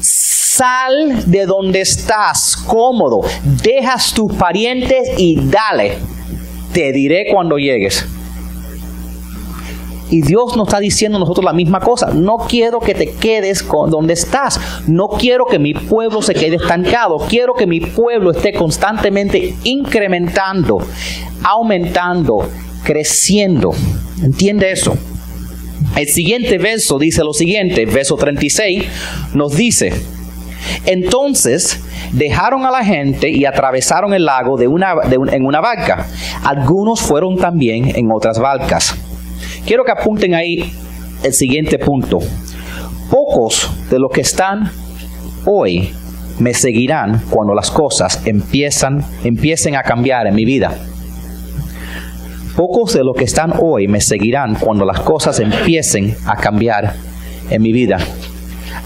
sal 0.00 1.30
de 1.30 1.46
donde 1.46 1.82
estás 1.82 2.56
cómodo, 2.56 3.20
dejas 3.62 4.12
tus 4.12 4.32
parientes 4.32 5.10
y 5.18 5.38
dale 5.48 6.15
te 6.76 6.92
diré 6.92 7.28
cuando 7.32 7.56
llegues. 7.56 8.04
Y 10.10 10.20
Dios 10.20 10.58
nos 10.58 10.68
está 10.68 10.78
diciendo 10.78 11.16
a 11.16 11.20
nosotros 11.20 11.42
la 11.42 11.54
misma 11.54 11.80
cosa. 11.80 12.12
No 12.12 12.36
quiero 12.36 12.80
que 12.80 12.94
te 12.94 13.12
quedes 13.12 13.62
con 13.62 13.90
donde 13.90 14.12
estás. 14.12 14.60
No 14.86 15.08
quiero 15.08 15.46
que 15.46 15.58
mi 15.58 15.72
pueblo 15.72 16.20
se 16.20 16.34
quede 16.34 16.56
estancado. 16.56 17.16
Quiero 17.30 17.54
que 17.54 17.66
mi 17.66 17.80
pueblo 17.80 18.30
esté 18.30 18.52
constantemente 18.52 19.54
incrementando, 19.64 20.86
aumentando, 21.42 22.46
creciendo. 22.84 23.72
¿Entiende 24.22 24.70
eso? 24.70 24.98
El 25.96 26.08
siguiente 26.08 26.58
verso 26.58 26.98
dice 26.98 27.24
lo 27.24 27.32
siguiente, 27.32 27.86
verso 27.86 28.16
36, 28.16 28.84
nos 29.32 29.56
dice, 29.56 29.94
entonces 30.84 31.80
dejaron 32.12 32.64
a 32.64 32.70
la 32.70 32.84
gente 32.84 33.30
y 33.30 33.44
atravesaron 33.44 34.14
el 34.14 34.24
lago 34.24 34.56
de 34.56 34.68
una, 34.68 34.94
en 35.10 35.44
una 35.44 35.60
barca. 35.60 36.06
Algunos 36.44 37.00
fueron 37.00 37.36
también 37.36 37.92
en 37.94 38.10
otras 38.12 38.38
barcas. 38.38 38.94
Quiero 39.66 39.84
que 39.84 39.92
apunten 39.92 40.34
ahí 40.34 40.72
el 41.22 41.32
siguiente 41.32 41.78
punto. 41.78 42.18
Pocos 43.10 43.70
de 43.90 43.98
los 43.98 44.10
que 44.10 44.20
están 44.20 44.70
hoy 45.44 45.92
me 46.38 46.54
seguirán 46.54 47.22
cuando 47.30 47.54
las 47.54 47.70
cosas 47.70 48.22
empiezan, 48.26 49.04
empiecen 49.24 49.76
a 49.76 49.82
cambiar 49.82 50.26
en 50.26 50.34
mi 50.34 50.44
vida. 50.44 50.74
Pocos 52.56 52.94
de 52.94 53.04
los 53.04 53.16
que 53.16 53.24
están 53.24 53.52
hoy 53.60 53.86
me 53.86 54.00
seguirán 54.00 54.54
cuando 54.54 54.84
las 54.84 55.00
cosas 55.00 55.40
empiecen 55.40 56.16
a 56.26 56.36
cambiar 56.36 56.94
en 57.50 57.62
mi 57.62 57.72
vida. 57.72 57.98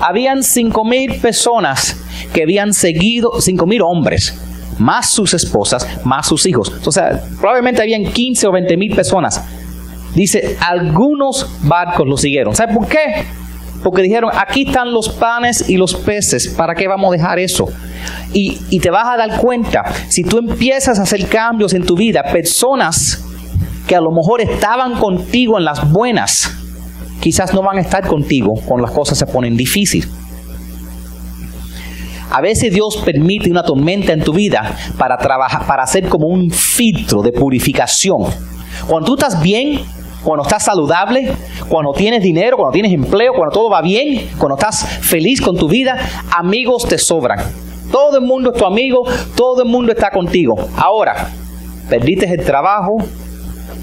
Habían 0.01 0.43
cinco 0.43 0.85
mil 0.85 1.21
personas 1.21 1.97
que 2.33 2.43
habían 2.43 2.73
seguido, 2.73 3.41
cinco 3.41 3.67
mil 3.67 3.83
hombres, 3.83 4.35
más 4.79 5.11
sus 5.11 5.35
esposas, 5.35 5.87
más 6.05 6.27
sus 6.27 6.47
hijos. 6.47 6.73
O 6.85 6.91
sea, 6.91 7.23
probablemente 7.39 7.83
habían 7.83 8.05
15 8.05 8.47
o 8.49 8.53
20 8.53 8.77
mil 8.77 8.95
personas. 8.95 9.43
Dice, 10.15 10.57
algunos 10.61 11.47
barcos 11.63 12.07
lo 12.09 12.17
siguieron. 12.17 12.57
¿Sabe 12.57 12.75
por 12.75 12.89
qué? 12.89 13.25
Porque 13.83 14.03
dijeron, 14.03 14.31
aquí 14.35 14.67
están 14.67 14.93
los 14.93 15.09
panes 15.09 15.69
y 15.69 15.77
los 15.77 15.95
peces, 15.95 16.49
¿para 16.49 16.75
qué 16.75 16.89
vamos 16.89 17.13
a 17.13 17.17
dejar 17.17 17.39
eso? 17.39 17.69
Y, 18.33 18.59
y, 18.71 18.81
te 18.81 18.91
vas 18.91 19.07
a 19.07 19.17
dar 19.17 19.39
cuenta, 19.39 19.85
si 20.09 20.23
tú 20.23 20.39
empiezas 20.39 20.99
a 20.99 21.03
hacer 21.03 21.27
cambios 21.29 21.73
en 21.73 21.85
tu 21.85 21.97
vida, 21.97 22.23
personas 22.25 23.25
que 23.87 23.97
a 23.97 24.01
lo 24.01 24.11
mejor 24.11 24.41
estaban 24.41 24.99
contigo 24.99 25.59
en 25.59 25.65
las 25.65 25.91
buenas, 25.91 26.60
quizás 27.21 27.53
no 27.55 27.63
van 27.63 27.79
a 27.79 27.81
estar 27.81 28.07
contigo 28.07 28.55
cuando 28.67 28.87
las 28.87 28.95
cosas 28.95 29.19
se 29.19 29.27
ponen 29.27 29.57
difíciles. 29.57 30.09
A 32.31 32.41
veces 32.41 32.73
Dios 32.73 32.97
permite 33.05 33.51
una 33.51 33.65
tormenta 33.65 34.13
en 34.13 34.23
tu 34.23 34.33
vida 34.33 34.77
para 34.97 35.19
trabajar, 35.19 35.67
para 35.67 35.83
hacer 35.83 36.09
como 36.09 36.29
un 36.29 36.51
filtro 36.51 37.23
de 37.23 37.33
purificación. 37.33 38.25
Cuando 38.87 39.07
tú 39.07 39.15
estás 39.15 39.43
bien, 39.43 39.81
cuando 40.23 40.45
estás 40.45 40.65
saludable, 40.65 41.33
cuando 41.69 41.93
tienes 41.93 42.23
dinero, 42.23 42.57
cuando 42.57 42.73
tienes 42.73 42.93
empleo, 42.93 43.33
cuando 43.35 43.53
todo 43.53 43.71
va 43.71 43.83
bien, 43.83 44.29
cuando 44.39 44.55
estás 44.55 44.87
feliz 45.01 45.41
con 45.41 45.57
tu 45.57 45.69
vida, 45.69 45.99
amigos 46.37 46.87
te 46.87 46.99
sobran. 46.99 47.41
Todo 47.91 48.19
el 48.19 48.25
mundo 48.25 48.53
es 48.53 48.59
tu 48.59 48.65
amigo, 48.65 49.03
todo 49.35 49.63
el 49.63 49.69
mundo 49.69 49.91
está 49.91 50.11
contigo. 50.11 50.57
Ahora, 50.77 51.31
perdiste 51.89 52.33
el 52.33 52.45
trabajo, 52.45 52.99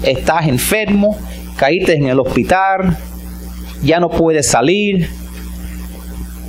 estás 0.02 0.46
enfermo, 0.46 1.18
caíste 1.56 1.96
en 1.96 2.08
el 2.08 2.18
hospital, 2.18 2.96
ya 3.82 4.00
no 4.00 4.10
puedes 4.10 4.46
salir. 4.46 5.08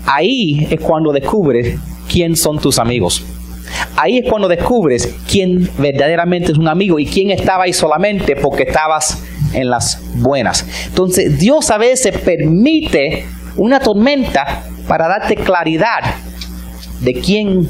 Ahí 0.06 0.68
es 0.70 0.80
cuando 0.80 1.12
descubres 1.12 1.78
quién 2.12 2.36
son 2.36 2.60
tus 2.60 2.80
amigos. 2.80 3.24
Ahí 3.96 4.18
es 4.18 4.30
cuando 4.30 4.48
descubres 4.48 5.14
quién 5.30 5.70
verdaderamente 5.78 6.52
es 6.52 6.58
un 6.58 6.68
amigo 6.68 7.00
y 7.00 7.06
quién 7.06 7.32
estaba 7.32 7.66
ahí 7.66 7.74
solamente 7.74 8.36
porque 8.36 8.64
estabas 8.64 9.24
en 9.54 9.70
las 9.70 10.02
buenas. 10.16 10.66
Entonces 10.88 11.40
Dios 11.40 11.70
a 11.70 11.78
veces 11.78 12.18
permite 12.18 13.26
una 13.58 13.80
tormenta 13.80 14.64
para 14.88 15.08
darte 15.08 15.36
claridad 15.36 16.16
de 17.02 17.14
quién, 17.14 17.70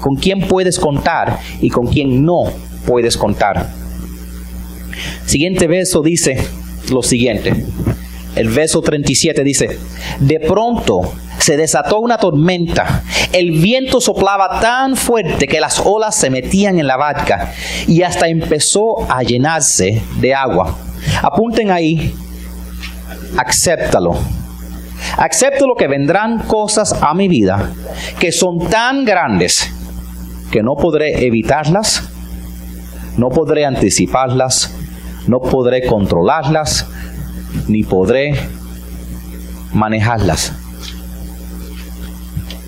con 0.00 0.16
quién 0.16 0.40
puedes 0.40 0.78
contar 0.78 1.38
y 1.60 1.70
con 1.70 1.86
quién 1.86 2.24
no 2.24 2.44
puedes 2.86 3.16
contar. 3.16 3.70
Siguiente 5.26 5.66
verso 5.66 6.02
dice 6.02 6.38
lo 6.90 7.02
siguiente. 7.02 7.64
El 8.40 8.48
verso 8.48 8.80
37 8.80 9.44
dice, 9.44 9.78
de 10.18 10.40
pronto 10.40 11.12
se 11.38 11.58
desató 11.58 12.00
una 12.00 12.16
tormenta. 12.16 13.02
El 13.34 13.50
viento 13.50 14.00
soplaba 14.00 14.60
tan 14.60 14.96
fuerte 14.96 15.46
que 15.46 15.60
las 15.60 15.78
olas 15.84 16.14
se 16.14 16.30
metían 16.30 16.78
en 16.78 16.86
la 16.86 16.96
barca 16.96 17.52
y 17.86 18.00
hasta 18.00 18.28
empezó 18.28 19.06
a 19.12 19.22
llenarse 19.24 20.02
de 20.22 20.34
agua. 20.34 20.74
Apunten 21.20 21.70
ahí, 21.70 22.14
acéptalo. 23.36 24.16
Acepto 25.18 25.74
que 25.76 25.86
vendrán 25.86 26.38
cosas 26.38 26.94
a 26.98 27.12
mi 27.12 27.28
vida 27.28 27.74
que 28.18 28.32
son 28.32 28.70
tan 28.70 29.04
grandes 29.04 29.70
que 30.50 30.62
no 30.62 30.76
podré 30.76 31.26
evitarlas, 31.26 32.08
no 33.18 33.28
podré 33.28 33.66
anticiparlas, 33.66 34.74
no 35.26 35.40
podré 35.40 35.84
controlarlas, 35.84 36.86
ni 37.68 37.82
podré 37.82 38.38
manejarlas. 39.72 40.52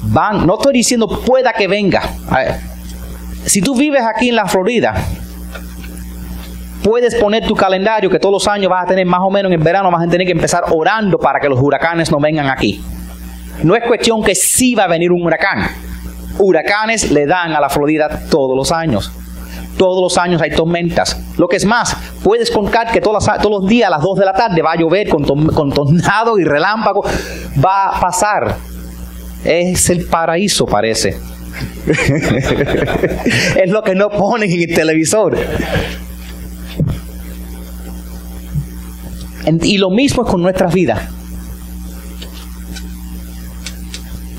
Van, 0.02 0.46
no 0.46 0.54
estoy 0.54 0.74
diciendo 0.74 1.08
pueda 1.08 1.52
que 1.52 1.68
venga. 1.68 2.02
Si 3.44 3.60
tú 3.60 3.74
vives 3.74 4.02
aquí 4.02 4.28
en 4.28 4.36
la 4.36 4.46
Florida, 4.46 4.94
puedes 6.82 7.14
poner 7.14 7.46
tu 7.46 7.54
calendario 7.54 8.10
que 8.10 8.18
todos 8.18 8.32
los 8.32 8.48
años 8.48 8.70
vas 8.70 8.84
a 8.84 8.88
tener 8.88 9.06
más 9.06 9.20
o 9.20 9.30
menos 9.30 9.50
en 9.50 9.58
el 9.58 9.64
verano, 9.64 9.90
vas 9.90 10.06
a 10.06 10.10
tener 10.10 10.26
que 10.26 10.32
empezar 10.32 10.64
orando 10.70 11.18
para 11.18 11.40
que 11.40 11.48
los 11.48 11.60
huracanes 11.60 12.10
no 12.10 12.18
vengan 12.18 12.48
aquí. 12.48 12.82
No 13.62 13.76
es 13.76 13.84
cuestión 13.84 14.22
que 14.22 14.34
sí 14.34 14.74
va 14.74 14.84
a 14.84 14.88
venir 14.88 15.12
un 15.12 15.22
huracán. 15.22 15.68
Huracanes 16.38 17.10
le 17.10 17.26
dan 17.26 17.52
a 17.52 17.60
la 17.60 17.68
Florida 17.68 18.22
todos 18.30 18.56
los 18.56 18.72
años. 18.72 19.12
Todos 19.76 20.00
los 20.00 20.19
años 20.19 20.41
hay 20.43 20.50
tormentas. 20.50 21.21
Lo 21.38 21.49
que 21.49 21.57
es 21.57 21.64
más, 21.64 21.97
puedes 22.23 22.50
contar 22.50 22.93
que 22.93 23.00
todos 23.00 23.26
los, 23.26 23.38
todos 23.38 23.62
los 23.62 23.69
días 23.69 23.88
a 23.88 23.91
las 23.91 24.02
2 24.02 24.19
de 24.19 24.25
la 24.25 24.33
tarde 24.33 24.62
va 24.62 24.73
a 24.73 24.76
llover 24.76 25.09
con, 25.09 25.25
con 25.25 25.73
tornado 25.73 26.38
y 26.38 26.45
relámpago. 26.45 27.02
Va 27.64 27.97
a 27.97 28.00
pasar. 28.00 28.57
Es 29.45 29.91
el 29.91 30.07
paraíso, 30.07 30.67
parece. 30.67 31.17
es 31.87 33.71
lo 33.71 33.83
que 33.83 33.95
no 33.95 34.11
ponen 34.11 34.50
en 34.50 34.61
el 34.69 34.75
televisor. 34.75 35.37
Y 39.62 39.79
lo 39.79 39.91
mismo 39.91 40.25
es 40.25 40.31
con 40.31 40.43
nuestras 40.43 40.73
vidas. 40.73 41.00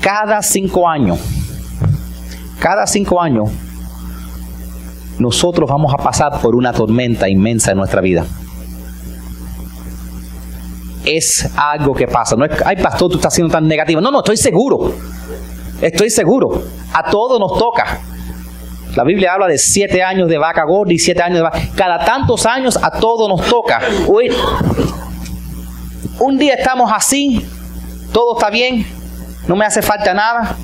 Cada 0.00 0.42
cinco 0.42 0.88
años, 0.88 1.18
cada 2.58 2.86
cinco 2.86 3.20
años, 3.20 3.48
nosotros 5.18 5.68
vamos 5.68 5.92
a 5.94 6.02
pasar 6.02 6.40
por 6.40 6.54
una 6.56 6.72
tormenta 6.72 7.28
inmensa 7.28 7.70
en 7.70 7.78
nuestra 7.78 8.00
vida. 8.00 8.24
Es 11.04 11.48
algo 11.56 11.94
que 11.94 12.06
pasa. 12.06 12.34
No 12.36 12.44
es, 12.44 12.52
ay, 12.64 12.76
pastor, 12.76 13.10
tú 13.10 13.16
estás 13.16 13.34
siendo 13.34 13.52
tan 13.52 13.68
negativo. 13.68 14.00
No, 14.00 14.10
no, 14.10 14.18
estoy 14.18 14.36
seguro. 14.36 14.94
Estoy 15.80 16.10
seguro. 16.10 16.62
A 16.92 17.10
todos 17.10 17.38
nos 17.38 17.58
toca. 17.58 18.00
La 18.96 19.04
Biblia 19.04 19.34
habla 19.34 19.48
de 19.48 19.58
siete 19.58 20.02
años 20.02 20.28
de 20.28 20.38
vaca 20.38 20.64
gorda 20.64 20.92
y 20.92 20.98
siete 20.98 21.22
años 21.22 21.38
de 21.38 21.42
vaca. 21.42 21.60
Cada 21.74 22.04
tantos 22.04 22.46
años 22.46 22.78
a 22.80 22.90
todos 22.90 23.28
nos 23.28 23.46
toca. 23.48 23.80
un 26.20 26.38
día 26.38 26.54
estamos 26.54 26.90
así, 26.92 27.44
todo 28.12 28.38
está 28.38 28.50
bien, 28.50 28.86
no 29.48 29.56
me 29.56 29.64
hace 29.64 29.82
falta 29.82 30.14
nada. 30.14 30.56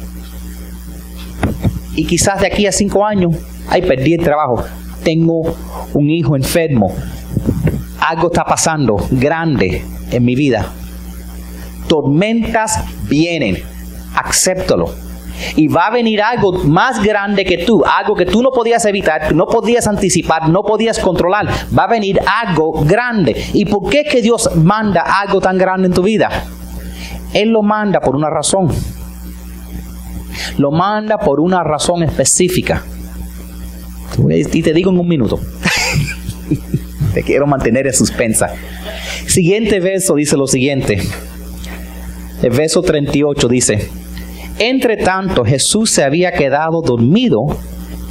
Y 1.97 2.07
quizás 2.07 2.41
de 2.41 2.47
aquí 2.47 2.67
a 2.67 2.73
cinco 2.73 3.05
años, 3.05 3.35
ay, 3.69 3.83
perdí 3.83 4.15
el 4.15 4.23
trabajo, 4.23 4.65
tengo 5.03 5.55
un 5.95 6.11
hijo 6.11 6.37
enfermo, 6.37 6.95
algo 8.01 8.29
está 8.29 8.45
pasando 8.45 8.97
grande 9.11 9.85
en 10.11 10.25
mi 10.25 10.35
vida. 10.35 10.67
Tormentas 11.89 12.85
vienen, 13.09 13.59
acéptalo. 14.15 14.93
Y 15.57 15.69
va 15.69 15.87
a 15.87 15.91
venir 15.91 16.21
algo 16.21 16.53
más 16.53 17.03
grande 17.03 17.45
que 17.45 17.59
tú, 17.65 17.83
algo 17.85 18.15
que 18.15 18.27
tú 18.27 18.43
no 18.43 18.51
podías 18.51 18.85
evitar, 18.85 19.35
no 19.35 19.47
podías 19.47 19.87
anticipar, 19.87 20.49
no 20.49 20.63
podías 20.63 20.99
controlar. 20.99 21.49
Va 21.77 21.85
a 21.85 21.89
venir 21.89 22.21
algo 22.43 22.85
grande. 22.85 23.43
¿Y 23.55 23.65
por 23.65 23.89
qué 23.89 24.05
que 24.05 24.21
Dios 24.21 24.51
manda 24.57 25.01
algo 25.01 25.41
tan 25.41 25.57
grande 25.57 25.89
en 25.89 25.95
tu 25.95 26.03
vida? 26.03 26.29
Él 27.33 27.51
lo 27.51 27.63
manda 27.63 28.01
por 28.01 28.17
una 28.17 28.29
razón. 28.29 28.69
Lo 30.59 30.71
manda 30.71 31.19
por 31.19 31.41
una 31.41 31.65
razón 31.65 32.03
específica. 32.03 32.83
Y 34.19 34.63
te 34.63 34.73
digo 34.73 34.91
en 34.91 34.99
un 34.99 35.09
minuto. 35.09 35.41
te 37.15 37.23
quiero 37.23 37.47
mantener 37.47 37.87
en 37.87 37.93
suspensa. 37.93 38.49
Siguiente 39.27 39.81
verso 39.81 40.15
dice 40.15 40.37
lo 40.37 40.47
siguiente. 40.47 41.01
El 42.43 42.51
verso 42.51 42.83
38 42.83 43.49
dice, 43.49 43.91
entre 44.59 44.97
tanto, 44.97 45.45
Jesús 45.45 45.91
se 45.91 46.05
había 46.05 46.33
quedado 46.33 46.81
dormido 46.83 47.47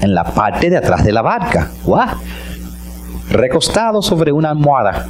en 0.02 0.14
la 0.14 0.24
parte 0.24 0.70
de 0.70 0.78
atrás 0.78 1.04
de 1.04 1.12
la 1.12 1.22
barca, 1.22 1.72
recostado 3.30 4.02
sobre 4.02 4.32
una 4.32 4.52
almohada. 4.52 5.08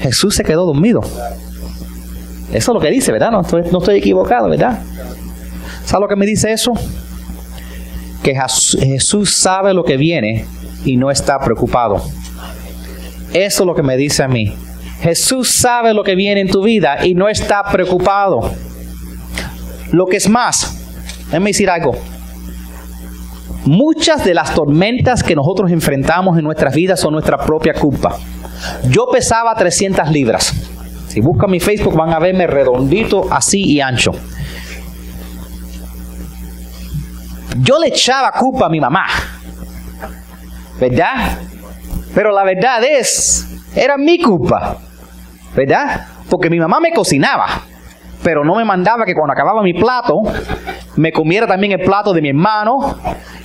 Jesús 0.00 0.34
se 0.34 0.44
quedó 0.44 0.66
dormido. 0.66 1.00
Eso 2.52 2.70
es 2.70 2.74
lo 2.74 2.80
que 2.80 2.90
dice, 2.90 3.10
¿verdad? 3.10 3.30
No 3.30 3.40
estoy, 3.40 3.62
no 3.72 3.78
estoy 3.78 3.96
equivocado, 3.96 4.48
¿verdad? 4.48 4.80
¿Sabes 5.84 6.00
lo 6.02 6.08
que 6.08 6.16
me 6.16 6.26
dice 6.26 6.52
eso? 6.52 6.72
Que 8.24 8.34
Jesús 8.34 9.36
sabe 9.36 9.74
lo 9.74 9.84
que 9.84 9.96
viene 9.96 10.46
y 10.84 10.96
no 10.96 11.10
está 11.10 11.38
preocupado. 11.38 12.02
Eso 13.34 13.62
es 13.62 13.66
lo 13.66 13.74
que 13.74 13.82
me 13.82 13.96
dice 13.96 14.22
a 14.22 14.28
mí. 14.28 14.54
Jesús 15.02 15.50
sabe 15.50 15.92
lo 15.92 16.02
que 16.02 16.14
viene 16.14 16.40
en 16.40 16.48
tu 16.48 16.62
vida 16.62 17.04
y 17.04 17.14
no 17.14 17.28
está 17.28 17.62
preocupado. 17.70 18.50
Lo 19.92 20.06
que 20.06 20.16
es 20.16 20.28
más, 20.28 20.74
déjame 21.26 21.50
decir 21.50 21.68
algo. 21.68 21.94
Muchas 23.66 24.24
de 24.24 24.32
las 24.32 24.54
tormentas 24.54 25.22
que 25.22 25.34
nosotros 25.34 25.70
enfrentamos 25.70 26.38
en 26.38 26.44
nuestras 26.44 26.74
vidas 26.74 27.00
son 27.00 27.12
nuestra 27.12 27.36
propia 27.38 27.74
culpa. 27.74 28.16
Yo 28.88 29.06
pesaba 29.12 29.54
300 29.54 30.10
libras. 30.10 30.54
Si 31.08 31.20
buscan 31.20 31.50
mi 31.50 31.60
Facebook 31.60 31.94
van 31.94 32.14
a 32.14 32.18
verme 32.18 32.46
redondito, 32.46 33.26
así 33.30 33.64
y 33.64 33.80
ancho. 33.80 34.12
Yo 37.60 37.78
le 37.78 37.88
echaba 37.88 38.32
culpa 38.32 38.66
a 38.66 38.68
mi 38.68 38.80
mamá. 38.80 39.06
¿Verdad? 40.80 41.38
Pero 42.14 42.32
la 42.32 42.44
verdad 42.44 42.82
es, 42.84 43.46
era 43.74 43.96
mi 43.96 44.20
culpa. 44.20 44.78
¿Verdad? 45.54 46.06
Porque 46.28 46.50
mi 46.50 46.58
mamá 46.58 46.80
me 46.80 46.92
cocinaba 46.92 47.62
pero 48.24 48.42
no 48.42 48.56
me 48.56 48.64
mandaba 48.64 49.04
que 49.04 49.14
cuando 49.14 49.34
acababa 49.34 49.62
mi 49.62 49.74
plato, 49.74 50.22
me 50.96 51.12
comiera 51.12 51.46
también 51.46 51.72
el 51.72 51.84
plato 51.84 52.12
de 52.14 52.22
mi 52.22 52.30
hermano 52.30 52.98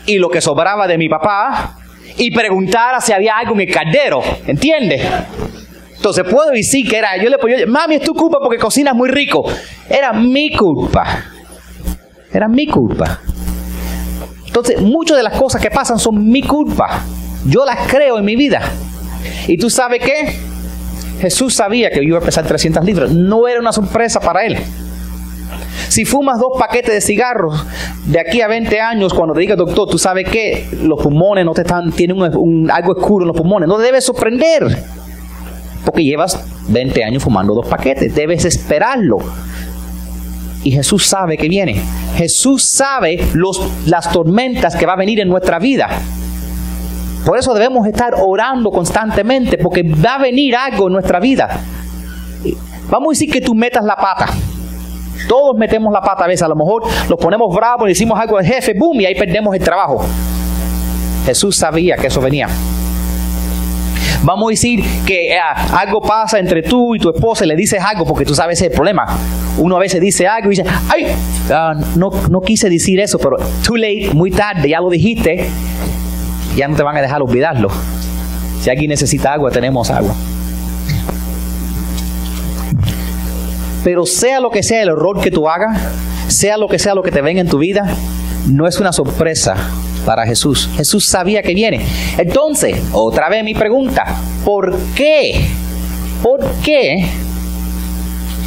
y 0.05 0.17
lo 0.17 0.29
que 0.29 0.39
sobraba 0.39 0.87
de 0.87 0.97
mi 0.97 1.09
papá 1.09 1.75
y 2.17 2.31
preguntara 2.31 3.01
si 3.01 3.11
había 3.11 3.37
algo 3.37 3.53
en 3.55 3.61
el 3.61 3.73
caldero, 3.73 4.21
¿entiendes? 4.47 5.05
Entonces 5.97 6.23
puedo 6.23 6.49
decir 6.51 6.89
que 6.89 6.97
era, 6.97 7.17
yo 7.17 7.29
le 7.29 7.37
ponía, 7.37 7.67
mami, 7.67 7.95
es 7.95 8.03
tu 8.03 8.13
culpa 8.13 8.39
porque 8.41 8.57
cocinas 8.57 8.95
muy 8.95 9.09
rico. 9.09 9.43
Era 9.89 10.13
mi 10.13 10.55
culpa. 10.55 11.25
Era 12.31 12.47
mi 12.47 12.65
culpa. 12.65 13.19
Entonces, 14.49 14.81
muchas 14.81 15.15
de 15.15 15.21
las 15.21 15.37
cosas 15.37 15.61
que 15.61 15.69
pasan 15.69 15.99
son 15.99 16.27
mi 16.27 16.41
culpa. 16.41 17.03
Yo 17.45 17.65
las 17.65 17.87
creo 17.87 18.17
en 18.17 18.25
mi 18.25 18.35
vida. 18.35 18.61
¿Y 19.47 19.57
tú 19.57 19.69
sabes 19.69 20.01
qué? 20.01 20.33
Jesús 21.21 21.53
sabía 21.53 21.91
que 21.91 21.97
yo 21.97 22.09
iba 22.09 22.17
a 22.17 22.21
pesar 22.21 22.47
300 22.47 22.83
libras. 22.83 23.11
No 23.11 23.47
era 23.47 23.59
una 23.59 23.71
sorpresa 23.71 24.19
para 24.19 24.45
él. 24.45 24.57
Si 25.87 26.03
fumas 26.03 26.39
dos 26.39 26.53
paquetes 26.57 26.93
de 26.95 27.01
cigarros 27.01 27.63
de 28.05 28.19
aquí 28.19 28.41
a 28.41 28.47
20 28.47 28.79
años, 28.79 29.13
cuando 29.13 29.35
te 29.35 29.41
diga 29.41 29.55
doctor, 29.55 29.87
tú 29.87 29.99
sabes 29.99 30.27
que 30.27 30.67
los 30.81 30.99
pulmones 30.99 31.45
no 31.45 31.53
te 31.53 31.61
están, 31.61 31.91
tienen 31.91 32.17
algo 32.71 32.93
oscuro 32.93 33.23
en 33.25 33.27
los 33.27 33.37
pulmones, 33.37 33.69
no 33.69 33.77
debes 33.77 34.03
sorprender. 34.03 34.65
Porque 35.85 36.03
llevas 36.03 36.43
20 36.69 37.03
años 37.03 37.23
fumando 37.23 37.53
dos 37.53 37.67
paquetes, 37.67 38.15
debes 38.15 38.45
esperarlo. 38.45 39.19
Y 40.63 40.71
Jesús 40.71 41.05
sabe 41.05 41.37
que 41.37 41.47
viene. 41.47 41.81
Jesús 42.15 42.63
sabe 42.63 43.27
los, 43.33 43.61
las 43.85 44.11
tormentas 44.11 44.75
que 44.75 44.85
va 44.85 44.93
a 44.93 44.97
venir 44.97 45.19
en 45.19 45.29
nuestra 45.29 45.59
vida. 45.59 45.89
Por 47.25 47.37
eso 47.37 47.53
debemos 47.53 47.85
estar 47.87 48.15
orando 48.15 48.71
constantemente, 48.71 49.57
porque 49.57 49.83
va 49.83 50.15
a 50.15 50.19
venir 50.19 50.55
algo 50.55 50.87
en 50.87 50.93
nuestra 50.93 51.19
vida. 51.19 51.61
Vamos 52.89 53.09
a 53.09 53.11
decir 53.11 53.31
que 53.31 53.41
tú 53.41 53.53
metas 53.53 53.83
la 53.83 53.95
pata. 53.95 54.27
Todos 55.27 55.55
metemos 55.57 55.91
la 55.93 56.01
pata 56.01 56.23
a 56.23 56.27
veces, 56.27 56.43
a 56.43 56.47
lo 56.47 56.55
mejor 56.55 56.83
nos 57.09 57.19
ponemos 57.19 57.53
bravos 57.53 57.85
y 57.87 57.89
decimos 57.89 58.19
algo 58.19 58.37
al 58.37 58.45
jefe, 58.45 58.73
boom, 58.73 59.01
y 59.01 59.05
ahí 59.05 59.15
perdemos 59.15 59.53
el 59.55 59.63
trabajo. 59.63 60.01
Jesús 61.25 61.55
sabía 61.55 61.97
que 61.97 62.07
eso 62.07 62.21
venía. 62.21 62.47
Vamos 64.23 64.47
a 64.47 64.51
decir 64.51 64.83
que 65.05 65.33
eh, 65.33 65.39
algo 65.39 66.01
pasa 66.01 66.39
entre 66.39 66.61
tú 66.61 66.95
y 66.95 66.99
tu 66.99 67.09
esposa 67.09 67.45
y 67.45 67.47
le 67.47 67.55
dices 67.55 67.81
algo 67.81 68.05
porque 68.05 68.25
tú 68.25 68.35
sabes 68.35 68.61
el 68.61 68.71
problema. 68.71 69.05
Uno 69.57 69.77
a 69.77 69.79
veces 69.79 70.01
dice 70.01 70.27
algo 70.27 70.51
y 70.51 70.57
dice, 70.57 70.65
ay, 70.89 71.07
ah, 71.51 71.73
no, 71.95 72.09
no 72.29 72.41
quise 72.41 72.69
decir 72.69 72.99
eso, 72.99 73.17
pero 73.17 73.37
too 73.65 73.77
late, 73.77 74.11
muy 74.13 74.31
tarde, 74.31 74.69
ya 74.69 74.79
lo 74.79 74.89
dijiste 74.89 75.49
ya 76.55 76.67
no 76.67 76.75
te 76.75 76.83
van 76.83 76.97
a 76.97 77.01
dejar 77.01 77.21
olvidarlo. 77.21 77.69
Si 78.61 78.69
alguien 78.69 78.89
necesita 78.89 79.33
agua, 79.33 79.51
tenemos 79.51 79.89
agua. 79.89 80.13
Pero 83.83 84.05
sea 84.05 84.41
lo 84.41 84.49
que 84.49 84.61
sea 84.61 84.81
el 84.81 84.89
error 84.89 85.21
que 85.21 85.31
tú 85.31 85.47
hagas, 85.47 85.79
sea 86.27 86.57
lo 86.57 86.67
que 86.67 86.77
sea 86.77 86.93
lo 86.95 87.01
que 87.01 87.11
te 87.11 87.21
venga 87.21 87.39
en 87.39 87.47
tu 87.47 87.59
vida, 87.59 87.95
no 88.47 88.67
es 88.67 88.79
una 88.79 88.91
sorpresa 88.91 89.55
para 90.09 90.25
Jesús. 90.25 90.67
Jesús 90.75 91.05
sabía 91.05 91.43
que 91.43 91.53
viene. 91.53 91.85
Entonces, 92.17 92.81
otra 92.93 93.29
vez 93.29 93.43
mi 93.43 93.53
pregunta, 93.53 94.05
¿por 94.43 94.75
qué? 94.95 95.47
¿Por 96.23 96.43
qué 96.63 97.07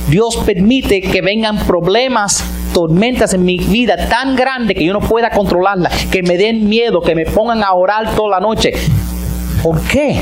Dios 0.09 0.39
permite 0.39 1.01
que 1.01 1.23
vengan 1.23 1.59
problemas 1.59 2.45
tormentas 2.75 3.33
en 3.35 3.45
mi 3.45 3.59
vida 3.59 4.09
tan 4.09 4.35
grande 4.35 4.75
que 4.75 4.85
yo 4.85 4.93
no 4.93 4.99
pueda 4.99 5.31
controlarla, 5.31 5.89
que 6.11 6.25
me 6.25 6.37
den 6.37 6.69
miedo, 6.69 7.01
que 7.01 7.15
me 7.15 7.27
pongan 7.27 7.63
a 7.63 7.73
orar 7.75 8.13
toda 8.17 8.31
la 8.31 8.41
noche. 8.41 8.73
¿Por 9.63 9.81
qué? 9.83 10.21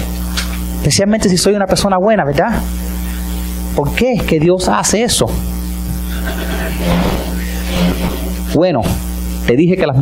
Especialmente 0.76 1.30
si 1.30 1.38
soy 1.38 1.54
una 1.54 1.66
persona 1.66 1.96
buena, 1.96 2.22
¿verdad? 2.22 2.50
¿Por 3.74 3.94
qué 3.94 4.20
que 4.28 4.38
Dios 4.38 4.68
hace 4.68 5.04
eso? 5.04 5.24
Bueno, 8.52 8.82
te 9.50 9.56
dije 9.56 9.76
que 9.76 9.84
las, 9.84 9.96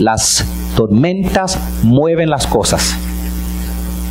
las, 0.00 0.44
tormentas 0.74 1.56
mueven 1.84 2.28
las 2.28 2.48
cosas. 2.48 2.96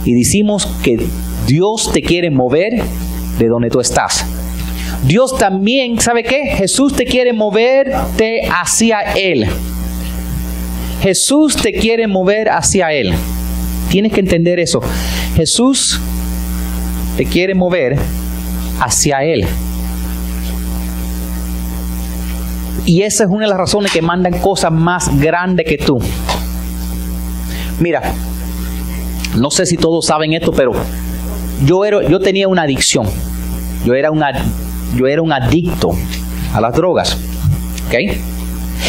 Y 0.06 0.14
decimos 0.14 0.66
que 0.82 1.06
Dios 1.46 1.92
te 1.92 2.02
quiere 2.02 2.32
mover 2.32 2.82
de 3.38 3.48
donde 3.50 3.70
tú 3.70 3.82
estás. 3.82 4.26
Dios 5.06 5.38
también, 5.38 6.00
¿sabe 6.00 6.24
qué? 6.24 6.56
Jesús 6.56 6.94
te 6.94 7.04
quiere 7.04 7.34
moverte 7.34 8.44
hacia 8.48 9.02
Él. 9.02 9.46
Jesús 11.02 11.58
te 11.58 11.74
quiere 11.74 12.08
mover 12.08 12.48
hacia 12.48 12.94
Él. 12.94 13.14
Tienes 13.90 14.14
que 14.14 14.22
entender 14.22 14.62
eso. 14.62 14.80
Jesús 15.36 16.00
te 17.18 17.26
quiere 17.26 17.56
mover 17.56 17.98
hacia 18.80 19.22
Él. 19.26 19.46
Y 22.86 23.02
esa 23.02 23.24
es 23.24 23.30
una 23.30 23.46
de 23.46 23.50
las 23.50 23.58
razones 23.58 23.92
que 23.92 24.02
mandan 24.02 24.40
cosas 24.40 24.72
más 24.72 25.20
grandes 25.20 25.66
que 25.66 25.78
tú. 25.78 25.98
Mira, 27.80 28.14
no 29.36 29.50
sé 29.50 29.66
si 29.66 29.76
todos 29.76 30.06
saben 30.06 30.34
esto, 30.34 30.52
pero 30.52 30.72
yo, 31.66 31.84
era, 31.84 32.08
yo 32.08 32.20
tenía 32.20 32.48
una 32.48 32.62
adicción. 32.62 33.08
Yo 33.84 33.94
era, 33.96 34.10
yo 34.96 35.08
era 35.08 35.22
un 35.22 35.32
adicto 35.32 35.90
a 36.54 36.62
las 36.62 36.74
drogas. 36.74 37.18
¿Ok? 37.88 37.96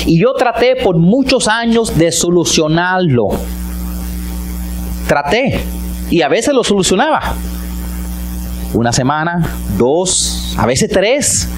Y 0.06 0.20
yo 0.20 0.34
traté 0.34 0.76
por 0.76 0.98
muchos 0.98 1.48
años 1.48 1.96
de 1.96 2.12
solucionarlo. 2.12 3.28
Traté. 5.08 5.60
Y 6.10 6.22
a 6.22 6.28
veces 6.28 6.54
lo 6.54 6.62
solucionaba. 6.62 7.34
Una 8.72 8.92
semana, 8.92 9.48
dos, 9.78 10.54
a 10.58 10.66
veces 10.66 10.90
tres, 10.90 11.48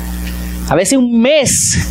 a 0.69 0.75
veces 0.75 0.99
un 0.99 1.21
mes. 1.21 1.89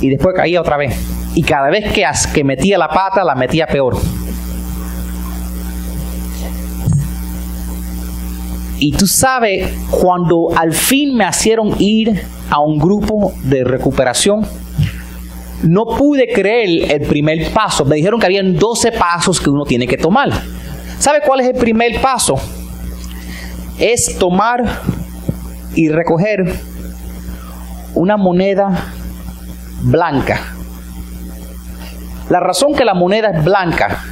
Y 0.00 0.10
después 0.10 0.34
caía 0.34 0.60
otra 0.60 0.76
vez. 0.76 0.94
Y 1.34 1.42
cada 1.42 1.70
vez 1.70 1.92
que, 1.92 2.04
que 2.32 2.44
metía 2.44 2.78
la 2.78 2.88
pata, 2.88 3.24
la 3.24 3.34
metía 3.34 3.66
peor. 3.66 3.96
Y 8.80 8.92
tú 8.92 9.06
sabes, 9.06 9.72
cuando 9.90 10.48
al 10.56 10.72
fin 10.72 11.16
me 11.16 11.28
hicieron 11.28 11.74
ir 11.78 12.22
a 12.48 12.60
un 12.60 12.78
grupo 12.78 13.32
de 13.42 13.64
recuperación, 13.64 14.46
no 15.62 15.84
pude 15.86 16.28
creer 16.32 16.92
el 16.92 17.08
primer 17.08 17.50
paso. 17.52 17.84
Me 17.84 17.96
dijeron 17.96 18.20
que 18.20 18.26
habían 18.26 18.56
12 18.56 18.92
pasos 18.92 19.40
que 19.40 19.50
uno 19.50 19.64
tiene 19.64 19.86
que 19.88 19.96
tomar. 19.96 20.30
¿Sabe 20.98 21.20
cuál 21.26 21.40
es 21.40 21.48
el 21.48 21.56
primer 21.56 22.00
paso? 22.00 22.36
Es 23.78 24.16
tomar 24.18 24.64
y 25.74 25.88
recoger 25.88 26.54
una 27.94 28.16
moneda 28.16 28.94
blanca. 29.82 30.54
La 32.30 32.40
razón 32.40 32.74
que 32.74 32.84
la 32.84 32.94
moneda 32.94 33.30
es 33.30 33.44
blanca 33.44 34.04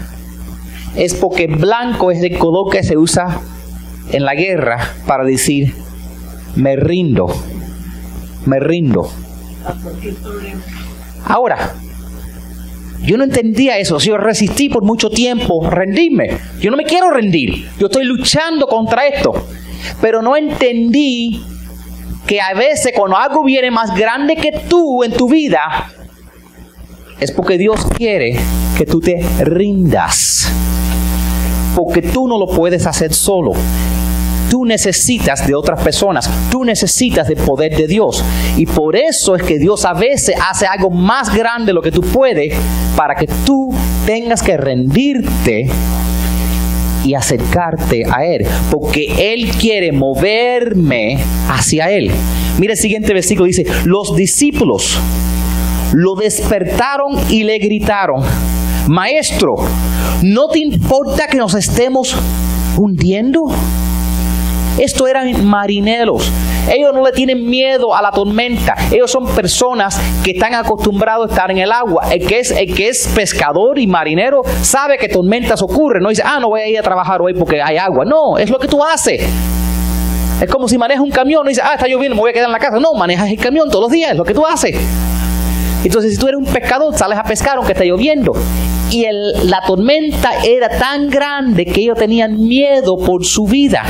es 0.96 1.14
porque 1.14 1.46
blanco 1.46 2.11
es 2.11 2.22
el 2.22 2.38
color 2.38 2.72
que 2.72 2.83
se 2.83 2.96
usa 2.96 3.40
en 4.11 4.24
la 4.24 4.35
guerra 4.35 4.94
para 5.07 5.24
decir, 5.24 5.74
me 6.55 6.76
rindo, 6.76 7.26
me 8.46 8.59
rindo. 8.61 9.11
Ahora, 11.26 11.74
yo 13.02 13.16
no 13.16 13.24
entendía 13.24 13.79
eso. 13.79 13.98
Yo 13.98 14.16
resistí 14.16 14.68
por 14.68 14.83
mucho 14.83 15.11
tiempo, 15.11 15.68
rendirme. 15.68 16.38
Yo 16.61 16.70
no 16.70 16.76
me 16.76 16.85
quiero 16.85 17.11
rendir. 17.11 17.68
Yo 17.79 17.87
estoy 17.87 18.05
luchando 18.05 18.66
contra 18.66 19.07
esto. 19.07 19.33
Pero 20.00 20.22
no 20.22 20.37
entendí 20.37 21.42
que 22.27 22.41
a 22.41 22.55
veces 22.55 22.93
cuando 22.95 23.17
algo 23.17 23.45
viene 23.45 23.71
más 23.71 23.95
grande 23.95 24.37
que 24.37 24.53
tú 24.69 25.05
en 25.05 25.12
tu 25.12 25.29
vida, 25.29 25.91
es 27.21 27.31
porque 27.33 27.57
Dios 27.57 27.87
quiere 27.97 28.39
que 28.77 28.85
tú 28.85 29.01
te 29.01 29.25
rindas. 29.41 30.51
Porque 31.75 32.03
tú 32.03 32.27
no 32.27 32.39
lo 32.39 32.47
puedes 32.49 32.87
hacer 32.87 33.15
solo. 33.15 33.53
Tú 34.51 34.65
necesitas 34.65 35.47
de 35.47 35.55
otras 35.55 35.83
personas, 35.83 36.31
tú 36.51 36.65
necesitas 36.65 37.27
del 37.27 37.39
poder 37.39 37.77
de 37.77 37.87
Dios. 37.87 38.23
Y 38.57 38.67
por 38.67 38.95
eso 38.95 39.35
es 39.35 39.43
que 39.43 39.59
Dios 39.59 39.85
a 39.85 39.93
veces 39.93 40.37
hace 40.49 40.67
algo 40.67 40.91
más 40.91 41.35
grande 41.35 41.67
de 41.67 41.73
lo 41.73 41.83
que 41.83 41.91
tú 41.91 42.01
puedes 42.01 42.55
para 42.97 43.17
que 43.17 43.27
tú 43.45 43.75
tengas 44.07 44.43
que 44.43 44.57
rendirte 44.57 45.69
y 47.07 47.14
acercarte 47.14 48.05
a 48.11 48.25
Él. 48.27 48.47
Porque 48.71 49.33
Él 49.33 49.51
quiere 49.51 49.92
moverme 49.92 51.19
hacia 51.49 51.90
Él. 51.90 52.11
Mira 52.59 52.73
el 52.73 52.79
siguiente 52.79 53.14
versículo, 53.14 53.47
dice, 53.47 53.66
los 53.85 54.16
discípulos 54.16 54.99
lo 55.92 56.14
despertaron 56.16 57.12
y 57.31 57.45
le 57.45 57.59
gritaron, 57.59 58.23
Maestro, 58.88 59.57
¿no 60.23 60.49
te 60.49 60.59
importa 60.59 61.27
que 61.29 61.37
nos 61.37 61.55
estemos 61.55 62.14
hundiendo? 62.77 63.51
Esto 64.79 65.07
eran 65.07 65.47
marineros. 65.47 66.31
Ellos 66.69 66.93
no 66.93 67.05
le 67.05 67.12
tienen 67.12 67.47
miedo 67.47 67.95
a 67.95 68.03
la 68.03 68.11
tormenta. 68.11 68.75
Ellos 68.91 69.11
son 69.11 69.27
personas 69.35 70.01
que 70.25 70.33
están 70.33 70.55
acostumbrados 70.55 71.29
a 71.29 71.33
estar 71.33 71.51
en 71.51 71.59
el 71.59 71.71
agua. 71.71 72.09
El 72.12 72.27
que 72.27 72.41
es, 72.41 72.53
que 72.53 72.89
es 72.89 73.09
pescador 73.15 73.79
y 73.79 73.87
marinero 73.87 74.43
sabe 74.62 74.99
que 74.99 75.09
tormentas 75.09 75.62
ocurren. 75.62 76.03
No 76.03 76.09
dice, 76.09 76.23
ah, 76.25 76.39
no 76.41 76.49
voy 76.49 76.61
a 76.61 76.69
ir 76.69 76.79
a 76.79 76.83
trabajar 76.83 77.23
hoy 77.23 77.35
porque 77.35 77.62
hay 77.62 77.77
agua. 77.77 78.05
No, 78.05 78.37
es 78.37 78.51
lo 78.51 78.59
que 78.59 78.69
tú 78.69 78.83
haces. 78.85 79.23
Es 80.41 80.51
como 80.51 80.69
si 80.69 80.77
manejas 80.77 81.03
un 81.03 81.11
camión, 81.11 81.45
no 81.45 81.49
dices, 81.49 81.65
ah, 81.65 81.75
está 81.75 81.87
lloviendo, 81.87 82.15
me 82.15 82.21
voy 82.21 82.31
a 82.31 82.33
quedar 82.35 82.47
en 82.47 82.53
la 82.53 82.59
casa. 82.59 82.79
No, 82.79 82.93
manejas 82.93 83.31
el 83.31 83.39
camión 83.39 83.71
todos 83.71 83.85
los 83.85 83.91
días, 83.91 84.11
es 84.11 84.17
lo 84.17 84.25
que 84.25 84.35
tú 84.35 84.45
haces. 84.45 84.77
Entonces, 85.83 86.12
si 86.12 86.19
tú 86.19 86.27
eres 86.29 86.39
un 86.39 86.47
pescador, 86.47 86.95
sales 86.99 87.17
a 87.17 87.23
pescar 87.23 87.57
aunque 87.57 87.73
esté 87.73 87.87
lloviendo. 87.87 88.33
Y 88.91 89.07
la 89.45 89.62
tormenta 89.67 90.45
era 90.45 90.69
tan 90.69 91.09
grande 91.09 91.65
que 91.65 91.81
ellos 91.81 91.99
tenían 91.99 92.37
miedo 92.39 92.99
por 92.99 93.25
su 93.25 93.47
vida. 93.47 93.83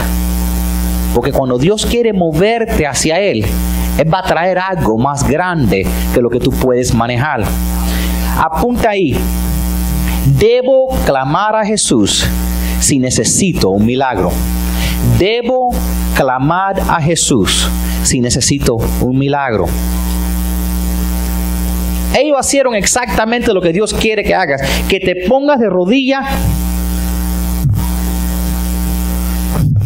Porque 1.16 1.32
cuando 1.32 1.56
Dios 1.56 1.86
quiere 1.86 2.12
moverte 2.12 2.86
hacia 2.86 3.18
Él, 3.18 3.42
Él 3.96 4.12
va 4.12 4.18
a 4.18 4.22
traer 4.22 4.58
algo 4.58 4.98
más 4.98 5.26
grande 5.26 5.86
que 6.12 6.20
lo 6.20 6.28
que 6.28 6.38
tú 6.38 6.50
puedes 6.50 6.92
manejar. 6.92 7.42
Apunta 8.36 8.90
ahí. 8.90 9.16
Debo 10.38 10.88
clamar 11.06 11.56
a 11.56 11.64
Jesús 11.64 12.26
si 12.80 12.98
necesito 12.98 13.70
un 13.70 13.86
milagro. 13.86 14.30
Debo 15.18 15.70
clamar 16.14 16.80
a 16.80 17.00
Jesús 17.00 17.66
si 18.02 18.20
necesito 18.20 18.76
un 19.00 19.18
milagro. 19.18 19.64
Ellos 22.14 22.46
hicieron 22.46 22.74
exactamente 22.74 23.54
lo 23.54 23.62
que 23.62 23.72
Dios 23.72 23.94
quiere 23.94 24.22
que 24.22 24.34
hagas. 24.34 24.60
Que 24.86 25.00
te 25.00 25.26
pongas 25.26 25.60
de 25.60 25.70
rodillas 25.70 26.26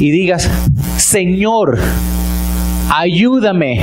y 0.00 0.10
digas, 0.10 0.50
Señor, 1.00 1.78
ayúdame. 2.88 3.82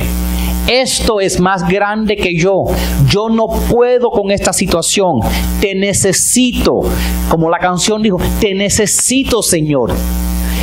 Esto 0.67 1.19
es 1.19 1.39
más 1.39 1.67
grande 1.67 2.15
que 2.15 2.35
yo. 2.35 2.65
Yo 3.09 3.27
no 3.27 3.47
puedo 3.47 4.11
con 4.11 4.31
esta 4.31 4.53
situación. 4.53 5.19
Te 5.59 5.75
necesito. 5.75 6.81
Como 7.27 7.49
la 7.49 7.57
canción 7.57 8.03
dijo, 8.03 8.17
te 8.39 8.53
necesito, 8.53 9.41
Señor. 9.41 9.93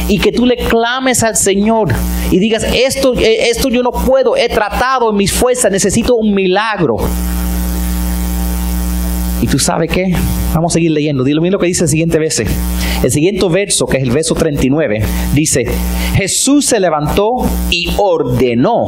Y 0.08 0.18
que 0.18 0.32
tú 0.32 0.46
le 0.46 0.56
clames 0.56 1.22
al 1.22 1.36
Señor 1.36 1.88
y 2.30 2.38
digas, 2.38 2.64
esto, 2.72 3.14
eh, 3.14 3.48
esto 3.50 3.68
yo 3.68 3.82
no 3.82 3.90
puedo. 3.90 4.36
He 4.36 4.48
tratado 4.48 5.10
en 5.10 5.16
mis 5.16 5.32
fuerzas. 5.32 5.72
Necesito 5.72 6.14
un 6.14 6.34
milagro. 6.34 6.96
¿Y 9.42 9.46
tú 9.46 9.58
sabes 9.58 9.90
qué? 9.90 10.14
Vamos 10.54 10.72
a 10.72 10.74
seguir 10.74 10.90
leyendo. 10.92 11.24
Dilo 11.24 11.42
lo 11.42 11.58
que 11.58 11.66
dice 11.66 11.84
el 11.84 11.90
siguiente 11.90 12.18
verso. 12.18 12.42
El 13.02 13.10
siguiente 13.10 13.46
verso, 13.48 13.86
que 13.86 13.98
es 13.98 14.02
el 14.02 14.10
verso 14.10 14.34
39, 14.34 15.02
dice, 15.34 15.66
Jesús 16.14 16.64
se 16.64 16.80
levantó 16.80 17.30
y 17.70 17.92
ordenó 17.98 18.86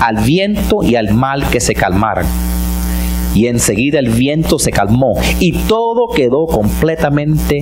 al 0.00 0.16
viento 0.24 0.82
y 0.82 0.96
al 0.96 1.14
mal 1.14 1.48
que 1.50 1.60
se 1.60 1.74
calmaran. 1.74 2.26
Y 3.34 3.46
enseguida 3.46 3.98
el 3.98 4.10
viento 4.10 4.58
se 4.58 4.72
calmó 4.72 5.14
y 5.38 5.52
todo 5.52 6.08
quedó 6.14 6.46
completamente 6.46 7.60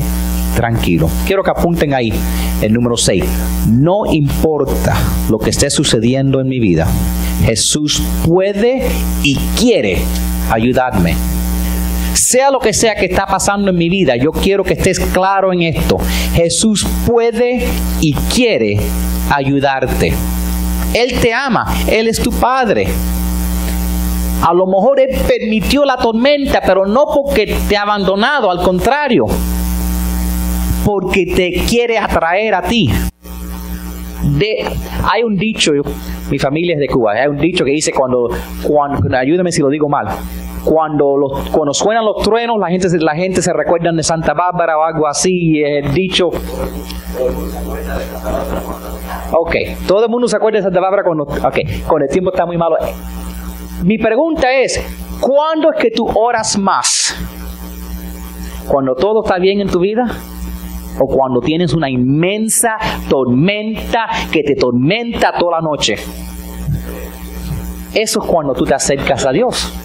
tranquilo. 0.56 1.08
Quiero 1.26 1.42
que 1.42 1.50
apunten 1.50 1.94
ahí 1.94 2.12
el 2.62 2.72
número 2.72 2.96
6. 2.96 3.24
No 3.68 4.06
importa 4.10 4.96
lo 5.28 5.38
que 5.38 5.50
esté 5.50 5.70
sucediendo 5.70 6.40
en 6.40 6.48
mi 6.48 6.58
vida, 6.58 6.86
Jesús 7.44 8.02
puede 8.24 8.88
y 9.22 9.36
quiere 9.58 9.98
ayudarme 10.50 11.14
sea 12.14 12.50
lo 12.50 12.58
que 12.58 12.72
sea 12.72 12.94
que 12.94 13.06
está 13.06 13.26
pasando 13.26 13.70
en 13.70 13.76
mi 13.76 13.88
vida, 13.88 14.16
yo 14.16 14.32
quiero 14.32 14.64
que 14.64 14.74
estés 14.74 15.00
claro 15.00 15.52
en 15.52 15.62
esto. 15.62 15.98
Jesús 16.34 16.86
puede 17.06 17.66
y 18.00 18.14
quiere 18.14 18.78
ayudarte. 19.30 20.12
Él 20.94 21.20
te 21.20 21.32
ama, 21.32 21.66
Él 21.88 22.08
es 22.08 22.20
tu 22.20 22.32
Padre. 22.32 22.88
A 24.42 24.52
lo 24.54 24.66
mejor 24.66 24.98
Él 25.00 25.16
permitió 25.26 25.84
la 25.84 25.96
tormenta, 25.96 26.60
pero 26.64 26.86
no 26.86 27.04
porque 27.14 27.56
te 27.68 27.76
ha 27.76 27.82
abandonado, 27.82 28.50
al 28.50 28.62
contrario, 28.62 29.26
porque 30.84 31.26
te 31.26 31.64
quiere 31.68 31.98
atraer 31.98 32.54
a 32.54 32.62
ti. 32.62 32.90
hay 35.04 35.22
un 35.22 35.36
dicho, 35.36 35.72
mi 36.30 36.38
familia 36.38 36.74
es 36.74 36.80
de 36.80 36.88
Cuba, 36.88 37.12
hay 37.12 37.28
un 37.28 37.38
dicho 37.38 37.64
que 37.64 37.70
dice 37.70 37.92
cuando, 37.92 38.28
cuando 38.62 39.16
ayúdame 39.16 39.52
si 39.52 39.60
lo 39.60 39.68
digo 39.68 39.88
mal, 39.88 40.08
cuando, 40.64 41.16
cuando 41.52 41.72
suenan 41.72 42.04
los 42.04 42.22
truenos, 42.22 42.58
la 42.58 42.68
gente, 42.68 42.88
la 42.98 43.14
gente 43.14 43.42
se 43.42 43.52
recuerda 43.52 43.92
de 43.92 44.02
Santa 44.02 44.34
Bárbara 44.34 44.78
o 44.78 44.82
algo 44.82 45.06
así, 45.06 45.62
el 45.62 45.92
dicho. 45.92 46.28
Ok, 49.32 49.54
todo 49.86 50.04
el 50.04 50.10
mundo 50.10 50.28
se 50.28 50.36
acuerda 50.36 50.58
de 50.58 50.62
Santa 50.64 50.80
Bárbara 50.80 51.02
cuando, 51.04 51.26
con 51.86 52.02
el 52.02 52.08
tiempo 52.08 52.30
está 52.30 52.46
muy 52.46 52.56
malo. 52.56 52.76
Mi 53.84 53.96
pregunta 53.96 54.52
es, 54.52 54.78
¿Cuándo 55.20 55.70
es 55.70 55.78
que 55.78 55.90
tú 55.90 56.08
oras 56.08 56.58
más? 56.58 57.14
¿Cuando 58.66 58.94
todo 58.94 59.22
está 59.22 59.38
bien 59.38 59.60
en 59.60 59.68
tu 59.68 59.78
vida? 59.78 60.04
¿O 60.98 61.06
cuando 61.06 61.40
tienes 61.40 61.74
una 61.74 61.90
inmensa 61.90 62.76
tormenta 63.08 64.06
que 64.32 64.42
te 64.42 64.54
tormenta 64.54 65.32
toda 65.38 65.58
la 65.58 65.60
noche? 65.60 65.96
Eso 67.92 68.22
es 68.22 68.26
cuando 68.26 68.54
tú 68.54 68.64
te 68.64 68.74
acercas 68.74 69.26
a 69.26 69.32
Dios. 69.32 69.79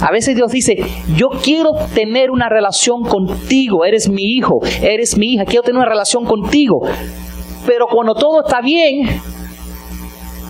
A 0.00 0.10
veces 0.10 0.34
Dios 0.34 0.50
dice, 0.50 0.76
yo 1.16 1.28
quiero 1.42 1.72
tener 1.94 2.30
una 2.30 2.48
relación 2.48 3.04
contigo, 3.04 3.84
eres 3.84 4.08
mi 4.08 4.36
hijo, 4.36 4.60
eres 4.82 5.16
mi 5.16 5.34
hija, 5.34 5.44
quiero 5.44 5.62
tener 5.62 5.78
una 5.78 5.88
relación 5.88 6.24
contigo. 6.24 6.80
Pero 7.66 7.86
cuando 7.86 8.14
todo 8.14 8.42
está 8.44 8.60
bien, 8.60 9.20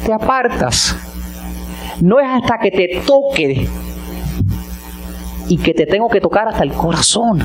te 0.05 0.13
apartas. 0.13 0.97
No 2.01 2.19
es 2.19 2.27
hasta 2.29 2.59
que 2.59 2.71
te 2.71 3.01
toque 3.07 3.69
y 5.49 5.59
que 5.59 5.75
te 5.75 5.87
tengo 5.87 6.09
que 6.09 6.21
tocar 6.21 6.49
hasta 6.49 6.65
el 6.65 6.73
corazón 6.73 7.39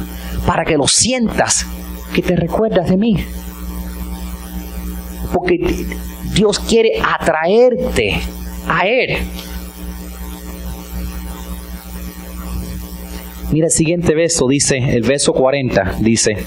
para 0.45 0.65
que 0.65 0.77
lo 0.77 0.88
sientas, 0.88 1.65
que 2.13 2.21
te 2.21 2.35
recuerdas 2.35 2.89
de 2.89 2.97
mí. 2.97 3.17
Porque 5.33 5.57
Dios 6.33 6.59
quiere 6.59 7.01
atraerte 7.03 8.19
a 8.67 8.88
Él. 8.88 9.17
Mira 13.51 13.65
el 13.65 13.71
siguiente 13.71 14.13
verso, 14.13 14.47
dice, 14.47 14.77
el 14.77 15.01
verso 15.01 15.33
40, 15.33 15.95
dice, 16.01 16.38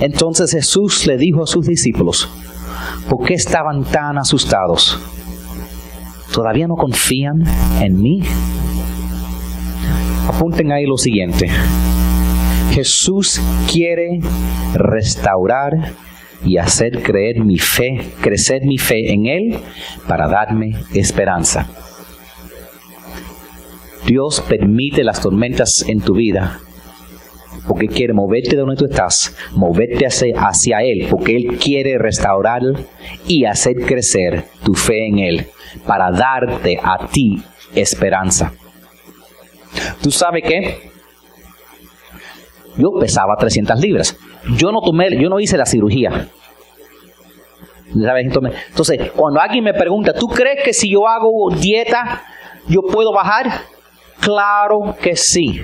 entonces 0.00 0.50
Jesús 0.52 1.06
le 1.06 1.18
dijo 1.18 1.42
a 1.42 1.46
sus 1.46 1.66
discípulos, 1.66 2.28
¿por 3.08 3.26
qué 3.26 3.34
estaban 3.34 3.84
tan 3.84 4.16
asustados? 4.16 4.98
¿Todavía 6.32 6.66
no 6.66 6.76
confían 6.76 7.44
en 7.80 8.00
mí? 8.00 8.22
Apunten 10.26 10.72
ahí 10.72 10.86
lo 10.86 10.96
siguiente. 10.96 11.50
Jesús 12.72 13.40
quiere 13.70 14.20
restaurar 14.74 15.92
y 16.44 16.56
hacer 16.56 17.02
creer 17.02 17.44
mi 17.44 17.58
fe, 17.58 18.12
crecer 18.22 18.64
mi 18.64 18.78
fe 18.78 19.12
en 19.12 19.26
Él 19.26 19.58
para 20.06 20.28
darme 20.28 20.72
esperanza. 20.94 21.68
Dios 24.06 24.40
permite 24.48 25.04
las 25.04 25.20
tormentas 25.20 25.84
en 25.88 26.00
tu 26.00 26.14
vida 26.14 26.60
porque 27.68 27.86
quiere 27.86 28.14
moverte 28.14 28.56
de 28.56 28.62
donde 28.62 28.76
tú 28.76 28.86
estás, 28.86 29.36
moverte 29.52 30.06
hacia, 30.06 30.78
Él, 30.82 31.06
porque 31.10 31.36
Él 31.36 31.58
quiere 31.58 31.98
restaurar 31.98 32.62
y 33.26 33.44
hacer 33.44 33.76
crecer 33.86 34.46
tu 34.64 34.74
fe 34.74 35.06
en 35.06 35.18
Él 35.18 35.46
para 35.86 36.10
darte 36.10 36.80
a 36.82 37.06
ti 37.06 37.42
esperanza. 37.74 38.52
¿Tú 40.02 40.10
sabes 40.10 40.42
qué? 40.46 40.90
Yo 42.78 42.90
pesaba 42.98 43.36
300 43.36 43.78
libras. 43.80 44.16
Yo 44.56 44.72
no 44.72 44.80
tomé, 44.80 45.20
yo 45.20 45.28
no 45.28 45.38
hice 45.38 45.58
la 45.58 45.66
cirugía. 45.66 46.28
Entonces, 47.94 49.10
cuando 49.14 49.40
alguien 49.40 49.64
me 49.64 49.74
pregunta, 49.74 50.12
¿tú 50.12 50.26
crees 50.28 50.64
que 50.64 50.72
si 50.72 50.90
yo 50.90 51.06
hago 51.06 51.50
dieta, 51.50 52.22
yo 52.66 52.82
puedo 52.82 53.12
bajar? 53.12 53.50
Claro 54.20 54.96
que 55.00 55.16
sí. 55.16 55.62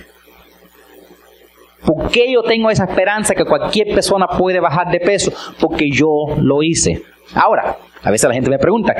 ¿Por 1.84 2.10
qué 2.10 2.32
yo 2.32 2.42
tengo 2.42 2.70
esa 2.70 2.84
esperanza 2.84 3.34
que 3.34 3.44
cualquier 3.44 3.94
persona 3.94 4.26
puede 4.26 4.58
bajar 4.60 4.90
de 4.90 5.00
peso? 5.00 5.32
Porque 5.60 5.90
yo 5.90 6.08
lo 6.38 6.62
hice. 6.62 7.02
Ahora, 7.34 7.76
a 8.02 8.10
veces 8.10 8.28
la 8.28 8.34
gente 8.34 8.50
me 8.50 8.58
pregunta, 8.58 8.94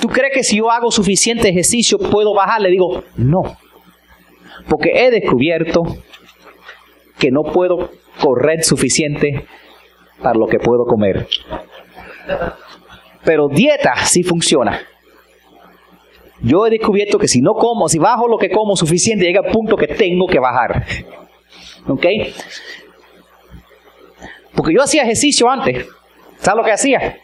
¿tú 0.00 0.08
crees 0.08 0.32
que 0.32 0.42
si 0.42 0.56
yo 0.56 0.70
hago 0.70 0.90
suficiente 0.90 1.48
ejercicio 1.48 1.98
puedo 1.98 2.34
bajar? 2.34 2.62
Le 2.62 2.70
digo, 2.70 3.04
no. 3.16 3.42
Porque 4.68 4.92
he 4.94 5.10
descubierto 5.10 5.82
que 7.18 7.30
no 7.30 7.42
puedo 7.42 7.90
correr 8.20 8.64
suficiente 8.64 9.46
para 10.22 10.38
lo 10.38 10.46
que 10.46 10.58
puedo 10.58 10.84
comer. 10.84 11.26
Pero 13.24 13.48
dieta 13.48 13.94
sí 14.04 14.22
funciona. 14.22 14.80
Yo 16.42 16.66
he 16.66 16.70
descubierto 16.70 17.18
que 17.18 17.28
si 17.28 17.40
no 17.40 17.54
como, 17.54 17.88
si 17.88 17.98
bajo 17.98 18.26
lo 18.28 18.38
que 18.38 18.50
como 18.50 18.76
suficiente, 18.76 19.24
llega 19.24 19.42
el 19.44 19.52
punto 19.52 19.76
que 19.76 19.86
tengo 19.88 20.26
que 20.26 20.38
bajar. 20.38 20.84
¿Ok? 21.86 22.06
Porque 24.54 24.74
yo 24.74 24.82
hacía 24.82 25.02
ejercicio 25.02 25.48
antes. 25.48 25.86
¿Sabes 26.38 26.56
lo 26.56 26.64
que 26.64 26.72
hacía? 26.72 27.18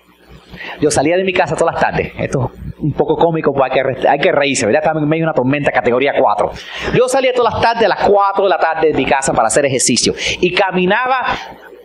Yo 0.80 0.90
salía 0.90 1.16
de 1.16 1.24
mi 1.24 1.32
casa 1.32 1.56
todas 1.56 1.74
las 1.74 1.82
tardes. 1.82 2.12
Esto 2.18 2.50
es 2.54 2.78
un 2.78 2.92
poco 2.92 3.16
cómico, 3.16 3.52
porque 3.52 3.80
hay 3.80 3.94
que, 3.94 4.08
hay 4.08 4.18
que 4.18 4.32
reírse, 4.32 4.66
¿verdad? 4.66 4.82
Estaba 4.82 5.00
en 5.00 5.08
medio 5.08 5.22
de 5.22 5.28
una 5.28 5.34
tormenta 5.34 5.70
categoría 5.70 6.12
4. 6.18 6.50
Yo 6.94 7.08
salía 7.08 7.32
todas 7.32 7.54
las 7.54 7.62
tardes 7.62 7.84
a 7.84 7.88
las 7.88 8.08
4 8.08 8.44
de 8.44 8.50
la 8.50 8.58
tarde 8.58 8.88
de 8.88 8.94
mi 8.94 9.06
casa 9.06 9.32
para 9.32 9.48
hacer 9.48 9.64
ejercicio. 9.64 10.14
Y 10.40 10.52
caminaba 10.52 11.26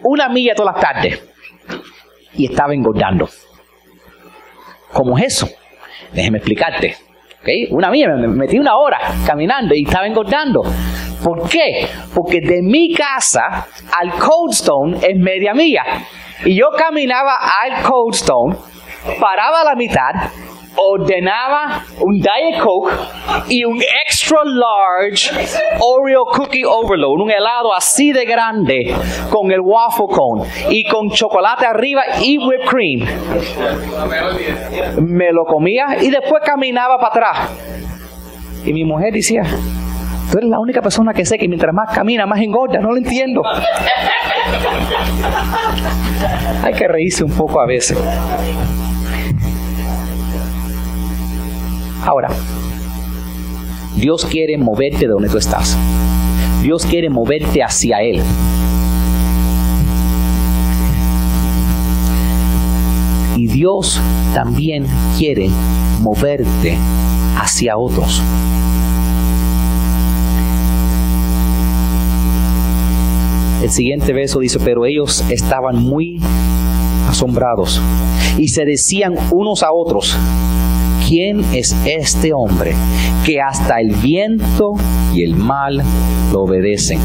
una 0.03 0.29
milla 0.29 0.53
todas 0.55 0.75
las 0.75 0.83
tardes. 0.83 1.23
Y 2.33 2.45
estaba 2.45 2.73
engordando. 2.73 3.29
¿Cómo 4.91 5.17
es 5.17 5.25
eso? 5.25 5.49
Déjeme 6.13 6.39
explicarte. 6.39 7.10
Una 7.71 7.89
mía, 7.89 8.07
me 8.09 8.27
metí 8.27 8.59
una 8.59 8.75
hora 8.75 8.99
caminando 9.25 9.73
y 9.73 9.83
estaba 9.83 10.05
engordando. 10.05 10.61
¿Por 11.23 11.49
qué? 11.49 11.87
Porque 12.13 12.39
de 12.39 12.61
mi 12.61 12.93
casa 12.93 13.67
al 13.99 14.11
Coldstone 14.11 14.97
es 15.01 15.17
media 15.17 15.53
milla. 15.53 15.83
Y 16.45 16.55
yo 16.55 16.67
caminaba 16.77 17.37
al 17.63 17.81
Coldstone, 17.81 18.55
paraba 19.19 19.61
a 19.61 19.65
la 19.65 19.75
mitad, 19.75 20.11
ordenaba 20.75 21.83
un 21.99 22.19
Diet 22.19 22.61
Coke 22.61 22.93
y 23.49 23.65
un 23.65 23.81
extra 24.07 24.39
large 24.45 25.31
Oreo 25.79 26.25
Cookie 26.25 26.65
Overload, 26.65 27.21
un 27.21 27.31
helado 27.31 27.73
así 27.73 28.11
de 28.11 28.25
grande 28.25 28.93
con 29.29 29.51
el 29.51 29.61
waffle 29.61 30.07
cone 30.09 30.43
y 30.69 30.83
con 30.85 31.09
chocolate 31.11 31.65
arriba 31.65 32.03
y 32.21 32.37
whipped 32.37 32.67
cream. 32.67 33.07
Me 34.99 35.31
lo 35.31 35.45
comía 35.45 35.97
y 36.01 36.09
después 36.09 36.41
caminaba 36.45 36.97
para 36.97 37.09
atrás. 37.09 37.49
Y 38.65 38.73
mi 38.73 38.83
mujer 38.83 39.13
decía, 39.13 39.43
tú 40.31 40.37
eres 40.37 40.49
la 40.49 40.59
única 40.59 40.81
persona 40.81 41.13
que 41.13 41.25
sé 41.25 41.37
que 41.37 41.47
mientras 41.47 41.73
más 41.73 41.93
camina, 41.93 42.25
más 42.25 42.39
engorda, 42.39 42.79
no 42.79 42.91
lo 42.91 42.97
entiendo. 42.97 43.43
Hay 46.63 46.73
que 46.73 46.87
reírse 46.87 47.23
un 47.23 47.31
poco 47.31 47.59
a 47.59 47.65
veces. 47.65 47.97
Ahora, 52.05 52.29
Dios 54.01 54.25
quiere 54.25 54.57
moverte 54.57 55.01
de 55.01 55.09
donde 55.09 55.29
tú 55.29 55.37
estás. 55.37 55.77
Dios 56.63 56.87
quiere 56.87 57.11
moverte 57.11 57.61
hacia 57.61 58.01
Él. 58.01 58.19
Y 63.37 63.45
Dios 63.45 64.01
también 64.33 64.87
quiere 65.19 65.51
moverte 65.99 66.79
hacia 67.37 67.77
otros. 67.77 68.23
El 73.61 73.69
siguiente 73.69 74.13
verso 74.13 74.39
dice, 74.39 74.57
pero 74.59 74.87
ellos 74.87 75.23
estaban 75.29 75.77
muy 75.77 76.19
asombrados 77.07 77.79
y 78.39 78.47
se 78.47 78.65
decían 78.65 79.13
unos 79.29 79.61
a 79.61 79.71
otros, 79.71 80.17
¿quién 81.11 81.43
es 81.53 81.75
este 81.85 82.31
hombre 82.31 82.73
que 83.25 83.41
hasta 83.41 83.81
el 83.81 83.93
viento 83.95 84.75
y 85.13 85.23
el 85.23 85.35
mal 85.35 85.83
lo 86.31 86.43
obedecen? 86.43 86.99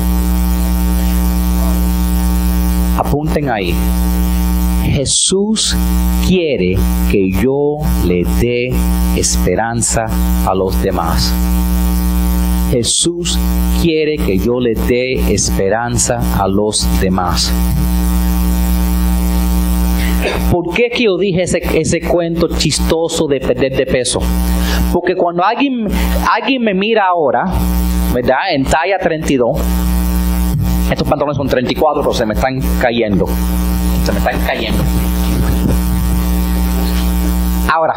Apunten 2.96 3.50
ahí. 3.50 3.74
Jesús 4.84 5.76
quiere 6.24 6.78
que 7.10 7.32
yo 7.32 7.78
le 8.04 8.22
dé 8.40 8.70
esperanza 9.16 10.06
a 10.46 10.54
los 10.54 10.80
demás. 10.80 11.34
Jesús 12.70 13.36
quiere 13.82 14.18
que 14.18 14.38
yo 14.38 14.60
le 14.60 14.74
dé 14.74 15.34
esperanza 15.34 16.20
a 16.40 16.46
los 16.46 16.86
demás. 17.00 17.52
¿Por 20.50 20.74
qué 20.74 20.90
que 20.90 21.04
yo 21.04 21.16
dije 21.16 21.42
ese, 21.42 21.60
ese 21.74 22.00
cuento 22.00 22.48
chistoso 22.48 23.26
de 23.26 23.40
perder 23.40 23.76
de 23.76 23.86
peso? 23.86 24.20
Porque 24.92 25.14
cuando 25.14 25.44
alguien, 25.44 25.86
alguien 26.32 26.62
me 26.62 26.74
mira 26.74 27.04
ahora, 27.06 27.44
¿verdad? 28.14 28.52
En 28.52 28.64
talla 28.64 28.98
32, 28.98 29.58
estos 30.90 31.08
pantalones 31.08 31.36
son 31.36 31.48
34, 31.48 32.02
pero 32.02 32.14
se 32.14 32.26
me 32.26 32.34
están 32.34 32.60
cayendo. 32.80 33.26
Se 34.04 34.12
me 34.12 34.18
están 34.18 34.40
cayendo. 34.46 34.82
Ahora, 37.72 37.94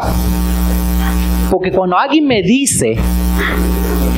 porque 1.50 1.70
cuando 1.70 1.96
alguien 1.96 2.26
me 2.26 2.42
dice 2.42 2.96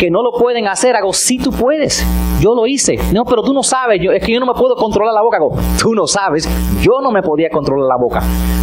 que 0.02 0.10
no 0.10 0.20
lo 0.20 0.32
pueden 0.32 0.66
hacer. 0.66 0.96
Hago, 0.96 1.12
sí 1.12 1.38
tú 1.38 1.52
puedes. 1.52 2.04
Yo 2.40 2.56
lo 2.56 2.66
hice. 2.66 2.98
No, 3.12 3.24
pero 3.24 3.40
tú 3.40 3.54
no 3.54 3.62
sabes. 3.62 4.00
Yo, 4.02 4.10
es 4.10 4.20
que 4.20 4.32
yo 4.32 4.40
no 4.40 4.46
me 4.46 4.52
puedo 4.52 4.74
controlar 4.74 5.14
la 5.14 5.22
boca. 5.22 5.36
Hago, 5.36 5.54
tú 5.80 5.94
no 5.94 6.08
sabes. 6.08 6.48
Yo 6.80 7.00
no 7.00 7.12
me 7.12 7.22
podía 7.22 7.48
controlar 7.50 7.86
la 7.86 7.96
boca. 7.96 8.20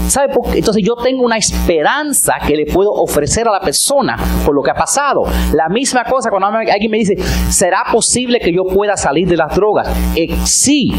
¿Sabe? 0.09 0.33
Entonces 0.55 0.83
yo 0.85 0.95
tengo 0.95 1.23
una 1.23 1.37
esperanza 1.37 2.33
que 2.45 2.57
le 2.57 2.65
puedo 2.65 2.91
ofrecer 2.91 3.47
a 3.47 3.51
la 3.51 3.61
persona 3.61 4.17
por 4.45 4.53
lo 4.53 4.61
que 4.61 4.71
ha 4.71 4.73
pasado. 4.73 5.23
La 5.53 5.69
misma 5.69 6.03
cosa 6.03 6.29
cuando 6.29 6.47
alguien 6.47 6.91
me 6.91 6.97
dice, 6.97 7.15
¿será 7.49 7.85
posible 7.89 8.39
que 8.39 8.51
yo 8.51 8.65
pueda 8.65 8.97
salir 8.97 9.25
de 9.25 9.37
las 9.37 9.55
drogas? 9.55 9.87
Eh, 10.17 10.35
sí, 10.43 10.91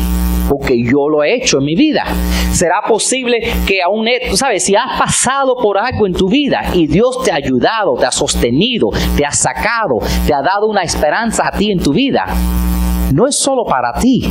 porque 0.51 0.83
yo 0.83 1.09
lo 1.09 1.23
he 1.23 1.35
hecho 1.35 1.59
en 1.59 1.65
mi 1.65 1.77
vida. 1.77 2.05
¿Será 2.53 2.83
posible 2.87 3.39
que 3.67 3.81
aún, 3.81 4.07
tú 4.29 4.37
sabes, 4.37 4.65
si 4.65 4.75
has 4.75 4.99
pasado 4.99 5.55
por 5.55 5.79
algo 5.79 6.09
en 6.09 6.13
tu 6.13 6.29
vida 6.29 6.63
y 6.75 6.89
Dios 6.89 7.23
te 7.23 7.31
ha 7.31 7.37
ayudado, 7.37 7.95
te 7.95 8.07
ha 8.07 8.11
sostenido, 8.11 8.89
te 9.17 9.25
ha 9.25 9.31
sacado, 9.31 10.01
te 10.31 10.35
ha 10.35 10.43
dado 10.43 10.69
una 10.69 10.83
esperanza 10.83 11.49
a 11.49 11.51
ti 11.51 11.73
en 11.73 11.81
tu 11.81 11.93
vida, 11.93 12.25
no 13.13 13.27
es 13.27 13.35
solo 13.35 13.65
para 13.65 13.93
ti, 13.95 14.31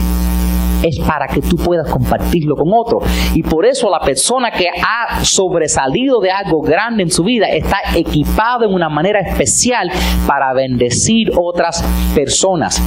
es 0.81 0.97
para 0.99 1.27
que 1.27 1.41
tú 1.41 1.57
puedas 1.57 1.91
compartirlo 1.91 2.55
con 2.55 2.69
otro. 2.73 2.99
Y 3.35 3.43
por 3.43 3.65
eso 3.65 3.89
la 3.89 3.99
persona 3.99 4.49
que 4.49 4.69
ha 4.69 5.25
sobresalido 5.25 6.21
de 6.21 6.31
algo 6.31 6.61
grande 6.61 7.03
en 7.03 7.11
su 7.11 7.25
vida 7.25 7.47
está 7.47 7.79
equipado 7.97 8.63
en 8.63 8.73
una 8.73 8.87
manera 8.87 9.19
especial 9.19 9.91
para 10.25 10.53
bendecir 10.53 11.31
otras 11.37 11.83
personas. 12.15 12.81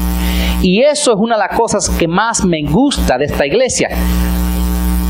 Y 0.62 0.81
eso 0.81 1.12
es 1.12 1.18
una 1.18 1.35
de 1.35 1.48
las 1.48 1.55
cosas 1.55 1.90
que 1.90 2.09
más 2.09 2.46
me 2.46 2.62
gusta 2.62 3.18
de 3.18 3.27
esta 3.27 3.44
iglesia. 3.44 3.90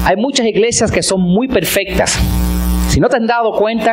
Hay 0.04 0.16
muchas 0.16 0.44
iglesias 0.44 0.90
que 0.90 1.04
son 1.04 1.20
muy 1.20 1.46
perfectas. 1.46 2.18
Si 2.88 2.98
no 2.98 3.08
te 3.08 3.18
han 3.18 3.28
dado 3.28 3.52
cuenta, 3.52 3.92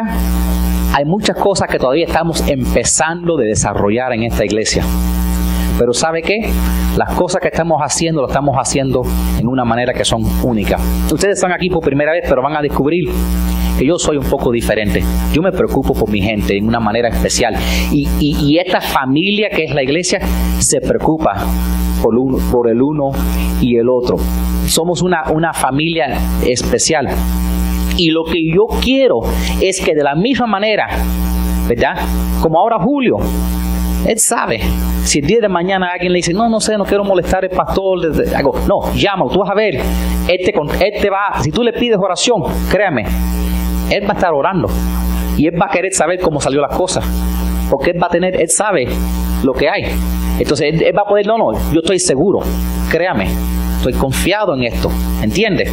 hay 0.93 1.05
muchas 1.05 1.37
cosas 1.37 1.69
que 1.69 1.77
todavía 1.77 2.05
estamos 2.05 2.47
empezando 2.47 3.37
de 3.37 3.47
desarrollar 3.47 4.13
en 4.13 4.23
esta 4.23 4.43
iglesia. 4.43 4.83
Pero 5.77 5.93
¿sabe 5.93 6.21
qué? 6.21 6.51
Las 6.97 7.13
cosas 7.13 7.41
que 7.41 7.47
estamos 7.47 7.79
haciendo, 7.81 8.21
lo 8.21 8.27
estamos 8.27 8.55
haciendo 8.57 9.03
en 9.39 9.47
una 9.47 9.63
manera 9.63 9.93
que 9.93 10.03
son 10.03 10.23
únicas. 10.43 10.81
Ustedes 11.11 11.35
están 11.35 11.53
aquí 11.53 11.69
por 11.69 11.81
primera 11.83 12.11
vez, 12.11 12.25
pero 12.27 12.41
van 12.41 12.57
a 12.57 12.61
descubrir 12.61 13.09
que 13.77 13.85
yo 13.85 13.97
soy 13.97 14.17
un 14.17 14.25
poco 14.25 14.51
diferente. 14.51 15.01
Yo 15.31 15.41
me 15.41 15.51
preocupo 15.51 15.93
por 15.93 16.09
mi 16.09 16.21
gente 16.21 16.57
en 16.57 16.67
una 16.67 16.79
manera 16.79 17.07
especial. 17.07 17.55
Y, 17.91 18.57
esta 18.57 18.81
familia 18.81 19.49
que 19.49 19.63
es 19.63 19.73
la 19.73 19.83
iglesia 19.83 20.19
se 20.59 20.81
preocupa 20.81 21.35
por, 22.01 22.69
el 22.69 22.81
uno 22.81 23.11
y 23.61 23.77
el 23.77 23.87
otro. 23.87 24.17
Somos 24.67 25.01
una 25.01 25.53
familia 25.53 26.17
especial. 26.45 27.07
Y 27.99 28.11
lo 28.11 28.23
que 28.23 28.41
yo 28.41 28.65
quiero 28.81 29.19
es 29.61 29.81
que 29.81 29.93
de 29.93 30.03
la 30.03 30.15
misma 30.15 30.47
manera, 30.47 30.87
¿verdad? 31.67 31.97
Como 32.41 32.57
ahora 32.57 32.77
Julio, 32.79 33.17
él 34.07 34.17
sabe. 34.19 34.61
Si 35.03 35.19
el 35.19 35.27
día 35.27 35.39
de 35.41 35.49
mañana 35.49 35.89
alguien 35.91 36.13
le 36.13 36.19
dice, 36.19 36.31
no, 36.31 36.47
no 36.47 36.61
sé, 36.61 36.77
no 36.77 36.85
quiero 36.85 37.03
molestar 37.03 37.43
al 37.43 37.49
pastor, 37.49 37.99
hago, 38.33 38.55
no, 38.69 38.93
llámalo, 38.93 39.29
tú 39.29 39.39
vas 39.39 39.49
a 39.49 39.53
ver. 39.53 39.75
Él 40.29 40.39
te, 40.45 40.53
él 40.55 41.11
va, 41.11 41.41
si 41.43 41.51
tú 41.51 41.61
le 41.61 41.73
pides 41.73 41.97
oración, 41.99 42.41
créame, 42.71 43.03
él 43.91 44.05
va 44.05 44.11
a 44.11 44.13
estar 44.13 44.33
orando. 44.33 44.69
Y 45.35 45.47
él 45.47 45.61
va 45.61 45.65
a 45.65 45.69
querer 45.69 45.93
saber 45.93 46.21
cómo 46.21 46.39
salió 46.39 46.61
las 46.61 46.77
cosas. 46.77 47.03
Porque 47.69 47.91
él 47.91 48.01
va 48.01 48.07
a 48.07 48.11
tener, 48.11 48.39
él 48.39 48.49
sabe 48.49 48.87
lo 49.43 49.51
que 49.51 49.67
hay. 49.67 49.83
Entonces 50.39 50.73
él, 50.73 50.97
va 50.97 51.01
a 51.01 51.05
poder, 51.05 51.27
no, 51.27 51.37
no, 51.37 51.51
yo 51.73 51.81
estoy 51.81 51.99
seguro, 51.99 52.39
créame, 52.89 53.27
estoy 53.75 53.91
confiado 53.91 54.55
en 54.55 54.63
esto, 54.63 54.89
¿entiendes? 55.21 55.69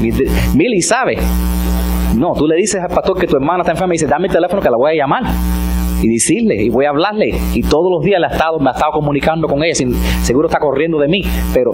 Milly 0.00 0.82
sabe. 0.82 1.16
No, 2.16 2.32
tú 2.34 2.46
le 2.46 2.56
dices 2.56 2.80
al 2.80 2.88
pastor 2.88 3.18
que 3.18 3.26
tu 3.26 3.36
hermana 3.36 3.60
está 3.60 3.72
enferma 3.72 3.94
y 3.94 3.96
dice, 3.96 4.06
dame 4.06 4.28
el 4.28 4.32
teléfono 4.32 4.62
que 4.62 4.70
la 4.70 4.76
voy 4.76 4.92
a 4.92 4.94
llamar 4.94 5.24
y 6.02 6.08
decirle 6.08 6.56
y 6.56 6.68
voy 6.68 6.84
a 6.84 6.90
hablarle 6.90 7.34
y 7.54 7.62
todos 7.62 7.90
los 7.90 8.02
días 8.04 8.20
la 8.20 8.28
estado, 8.28 8.58
me 8.58 8.70
ha 8.70 8.72
estado 8.72 8.92
comunicando 8.92 9.46
con 9.46 9.62
ella, 9.62 9.74
seguro 10.22 10.48
está 10.48 10.58
corriendo 10.58 10.98
de 10.98 11.08
mí, 11.08 11.22
pero 11.52 11.72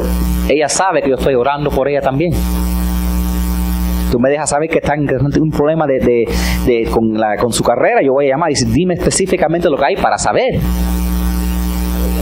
ella 0.49 0.69
sabe 0.69 1.03
que 1.03 1.11
yo 1.11 1.17
estoy 1.17 1.35
orando 1.35 1.71
por 1.71 1.89
ella 1.89 2.01
también. 2.01 2.33
Tú 4.11 4.21
me 4.21 4.29
dejas 4.29 4.51
saber 4.51 4.69
que 4.69 4.79
está 4.79 4.95
un 4.95 5.51
problema 5.51 5.87
de, 5.87 6.29
con 7.41 7.53
su 7.53 7.63
carrera, 7.63 8.03
yo 8.03 8.13
voy 8.13 8.27
a 8.27 8.31
llamar 8.31 8.51
y 8.51 8.55
decir, 8.55 8.69
dime 8.69 8.95
específicamente 8.95 9.71
lo 9.71 9.77
que 9.77 9.85
hay 9.87 9.97
para 9.97 10.19
saber. 10.19 10.61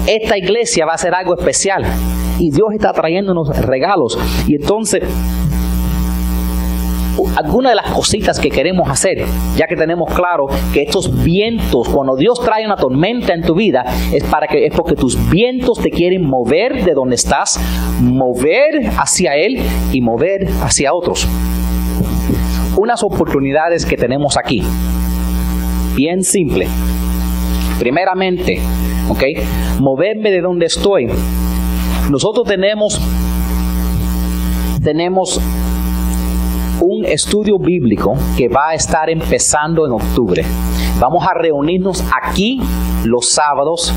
Esta 0.07 0.39
iglesia 0.39 0.87
va 0.87 0.95
a 0.95 0.99
ser 0.99 1.15
algo 1.15 1.35
especial 1.37 1.85
y 2.39 2.51
Dios 2.51 2.69
está 2.73 2.93
trayéndonos 2.93 3.49
regalos 3.67 4.19
y 4.47 4.55
entonces 4.55 5.03
alguna 7.37 7.71
de 7.71 7.77
las 7.77 7.91
cositas 7.91 8.39
que 8.39 8.51
queremos 8.51 8.89
hacer, 8.89 9.25
ya 9.57 9.67
que 9.67 9.77
tenemos 9.77 10.13
claro 10.13 10.47
que 10.73 10.83
estos 10.83 11.23
vientos, 11.23 11.89
cuando 11.89 12.17
Dios 12.17 12.41
trae 12.41 12.65
una 12.65 12.77
tormenta 12.77 13.33
en 13.33 13.43
tu 13.43 13.55
vida, 13.55 13.85
es 14.13 14.25
para 14.25 14.47
que 14.47 14.67
es 14.67 14.75
porque 14.75 14.95
tus 14.95 15.31
vientos 15.31 15.81
te 15.81 15.91
quieren 15.91 16.25
mover 16.25 16.85
de 16.85 16.95
donde 16.95 17.15
estás, 17.17 17.61
mover 18.01 18.91
hacia 18.99 19.37
él 19.37 19.61
y 19.93 20.01
mover 20.01 20.49
hacia 20.63 20.93
otros. 20.93 21.27
Unas 22.77 23.03
oportunidades 23.03 23.85
que 23.85 23.97
tenemos 23.97 24.37
aquí, 24.37 24.63
bien 25.95 26.23
simple. 26.23 26.67
Primeramente, 27.79 28.61
¿ok? 29.09 29.23
Moverme 29.81 30.31
de 30.31 30.41
donde 30.41 30.67
estoy. 30.67 31.09
Nosotros 32.11 32.47
tenemos 32.47 33.01
tenemos 34.83 35.41
un 37.01 37.07
estudio 37.07 37.59
bíblico 37.59 38.15
que 38.37 38.49
va 38.49 38.71
a 38.71 38.75
estar 38.75 39.09
empezando 39.09 39.87
en 39.87 39.93
octubre. 39.93 40.45
Vamos 40.99 41.27
a 41.27 41.33
reunirnos 41.33 42.05
aquí 42.15 42.61
los 43.05 43.27
sábados 43.27 43.95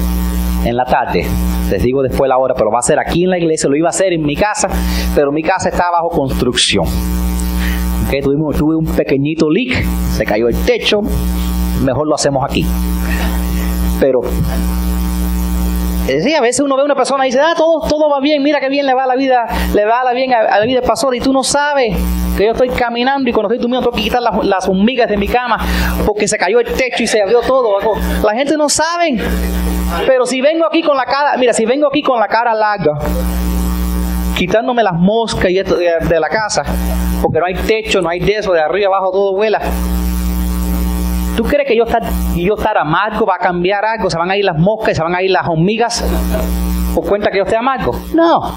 en 0.63 0.78
la 0.78 0.86
tarde. 0.86 1.26
Les 1.70 1.84
digo 1.84 2.02
después 2.02 2.30
la 2.30 2.38
hora, 2.38 2.54
pero 2.54 2.72
va 2.72 2.80
a 2.80 2.82
ser 2.82 3.00
aquí 3.00 3.26
en 3.26 3.32
la 3.32 3.38
iglesia. 3.38 3.70
Lo 3.70 3.76
iba 3.76 3.88
a 3.88 3.89
hacer 3.89 4.13
en 4.13 4.24
mi 4.26 4.36
casa, 4.36 4.70
pero 5.16 5.32
mi 5.34 5.44
casa 5.44 5.68
está 5.68 5.92
bajo 5.92 6.10
construcción. 6.10 6.86
Okay, 8.08 8.22
tuve 8.22 8.76
un 8.76 8.86
pequeñito 8.86 9.50
leak, 9.50 9.84
se 10.16 10.24
cayó 10.24 10.48
el 10.48 10.56
techo. 10.63 11.02
Mejor 11.82 12.08
lo 12.08 12.16
hacemos 12.16 12.46
aquí. 12.46 12.66
Pero 14.00 14.22
Sí, 16.06 16.34
a 16.34 16.42
veces 16.42 16.60
uno 16.60 16.76
ve 16.76 16.82
a 16.82 16.86
una 16.86 16.96
persona 16.96 17.26
y 17.26 17.30
dice, 17.30 17.39
ah, 17.39 17.54
todo, 17.56 17.88
todo 17.88 18.10
va 18.10 18.20
bien, 18.20 18.44
mira 18.44 18.60
qué 18.60 18.68
bien 18.68 18.86
le 18.86 18.94
va 18.94 19.06
a 19.06 19.08
la 19.08 19.16
vida, 19.16 19.46
le 19.74 19.86
va 19.86 20.02
a 20.02 20.04
la 20.04 20.12
bien 20.12 20.34
a, 20.34 20.60
la 20.60 20.66
vida 20.66 20.82
pastora, 20.82 21.16
y 21.16 21.22
tú 21.22 21.32
no 21.32 21.44
sabes 21.44 21.96
que 22.38 22.46
yo 22.46 22.52
estoy 22.52 22.70
caminando 22.70 23.30
y 23.30 23.34
cuando 23.34 23.48
estoy 23.48 23.62
durmiendo 23.62 23.89
tengo 23.89 23.96
que 23.96 24.04
quitar 24.04 24.22
las, 24.22 24.44
las 24.44 24.68
hormigas 24.68 25.08
de 25.08 25.16
mi 25.16 25.28
cama 25.28 25.58
porque 26.06 26.28
se 26.28 26.38
cayó 26.38 26.60
el 26.60 26.74
techo 26.74 27.04
y 27.04 27.08
se 27.08 27.22
abrió 27.22 27.39
todo. 27.42 27.78
La 28.24 28.34
gente 28.34 28.58
no 28.58 28.68
sabe. 28.70 29.18
Pero 30.08 30.26
si 30.26 30.42
vengo 30.42 30.66
aquí 30.66 30.82
con 30.82 30.98
la 30.98 31.06
cara, 31.06 31.38
mira, 31.38 31.54
si 31.54 31.66
vengo 31.66 31.88
aquí 31.88 32.02
con 32.02 32.20
la 32.20 32.28
cara 32.28 32.54
larga, 32.54 32.98
quitándome 34.36 34.84
las 34.84 34.96
moscas 34.96 35.52
y 35.52 35.60
esto 35.60 35.76
de, 35.76 35.92
de 36.02 36.20
la 36.20 36.28
casa, 36.28 36.63
porque 37.22 37.39
no 37.39 37.46
hay 37.46 37.54
techo, 37.54 38.02
no 38.02 38.10
hay 38.10 38.20
de 38.20 38.38
eso, 38.38 38.52
de 38.52 38.60
arriba 38.60 38.88
abajo 38.88 39.12
todo 39.12 39.36
vuela 39.36 39.62
¿Tú 41.36 41.43
crees 41.43 41.67
que 41.67 41.76
yo 41.76 41.86
estar, 41.86 42.04
yo 42.36 42.54
estar 42.54 42.78
amargo 42.78 43.26
va 43.26 43.36
a 43.36 43.39
cambiar 43.39 43.84
algo? 43.84 44.10
¿Se 44.10 44.17
van 44.17 44.30
a 44.30 44.38
ir 44.38 44.46
las 44.46 44.58
moscas, 44.58 44.96
se 44.96 45.02
van 45.02 45.15
a 45.15 45.22
ir 45.24 45.32
las 45.32 45.48
hormigas 45.48 46.04
por 46.93 47.08
cuenta 47.08 47.32
que 47.32 47.38
yo 47.38 47.43
esté 47.43 47.56
amargo? 47.56 47.91
No. 48.13 48.56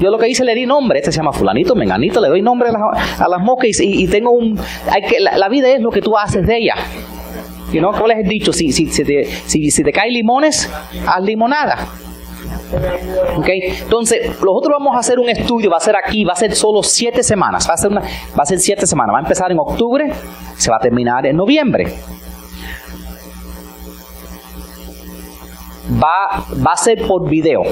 Yo 0.00 0.10
lo 0.10 0.18
que 0.18 0.28
hice 0.28 0.44
le 0.44 0.54
di 0.54 0.66
nombre. 0.66 1.00
Este 1.00 1.10
se 1.10 1.18
llama 1.18 1.32
fulanito, 1.32 1.74
menganito, 1.74 2.20
le 2.20 2.28
doy 2.28 2.42
nombre 2.42 2.68
a 2.68 3.28
las, 3.28 3.40
moscas 3.40 3.80
y, 3.80 4.06
tengo 4.06 4.30
un... 4.30 4.58
Hay 4.90 5.02
que, 5.02 5.18
la, 5.18 5.48
vida 5.48 5.68
es 5.70 5.80
lo 5.80 5.90
que 5.90 6.00
tú 6.00 6.16
haces 6.16 6.46
de 6.46 6.58
ella. 6.58 6.74
You 7.72 7.80
know, 7.80 7.92
¿Cuál 7.92 8.12
es 8.12 8.28
dicho? 8.28 8.52
Si, 8.52 8.70
si, 8.70 8.86
si, 8.86 9.04
te, 9.04 9.24
si, 9.24 9.70
si 9.70 9.82
te 9.82 9.92
caen 9.92 10.12
limones, 10.12 10.70
haz 11.06 11.22
limonada. 11.22 11.88
Okay. 13.38 13.60
Entonces, 13.82 14.28
nosotros 14.28 14.70
vamos 14.78 14.94
a 14.96 14.98
hacer 14.98 15.18
un 15.18 15.28
estudio, 15.28 15.70
va 15.70 15.76
a 15.76 15.80
ser 15.80 15.96
aquí, 15.96 16.24
va 16.24 16.32
a 16.32 16.36
ser 16.36 16.54
solo 16.54 16.82
siete 16.82 17.22
semanas, 17.22 17.68
va 17.68 17.74
a 17.74 17.76
ser, 17.76 17.90
una, 17.90 18.02
siete 18.56 18.86
semanas, 18.86 19.14
va 19.14 19.18
a 19.18 19.22
empezar 19.22 19.50
en 19.50 19.58
octubre, 19.58 20.12
se 20.56 20.70
va 20.70 20.76
a 20.76 20.80
terminar 20.80 21.26
en 21.26 21.36
noviembre. 21.36 21.92
Va, 26.02 26.44
va 26.64 26.72
a 26.72 26.76
ser 26.76 27.06
por 27.06 27.28
video, 27.28 27.62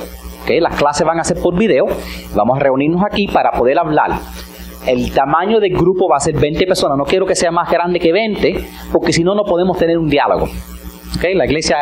okay. 0.43 0.61
las 0.61 0.77
clases 0.77 1.07
van 1.07 1.21
a 1.21 1.25
ser 1.25 1.41
por 1.41 1.57
video, 1.57 1.87
vamos 2.35 2.59
a 2.59 2.61
reunirnos 2.61 3.03
aquí 3.05 3.29
para 3.29 3.51
poder 3.53 3.79
hablar. 3.79 4.19
El 4.87 5.13
tamaño 5.13 5.61
del 5.61 5.75
grupo 5.77 6.09
va 6.09 6.17
a 6.17 6.21
ser 6.21 6.37
20 6.37 6.67
personas, 6.67 6.99
no 6.99 7.05
quiero 7.05 7.27
que 7.27 7.35
sea 7.35 7.51
más 7.51 7.71
grande 7.71 8.01
que 8.01 8.13
20, 8.13 8.69
porque 8.93 9.13
si 9.13 9.23
no, 9.23 9.35
no 9.35 9.45
podemos 9.45 9.79
tener 9.79 9.99
un 9.99 10.09
diálogo. 10.09 10.49
Okay. 11.17 11.35
La 11.35 11.45
iglesia 11.45 11.77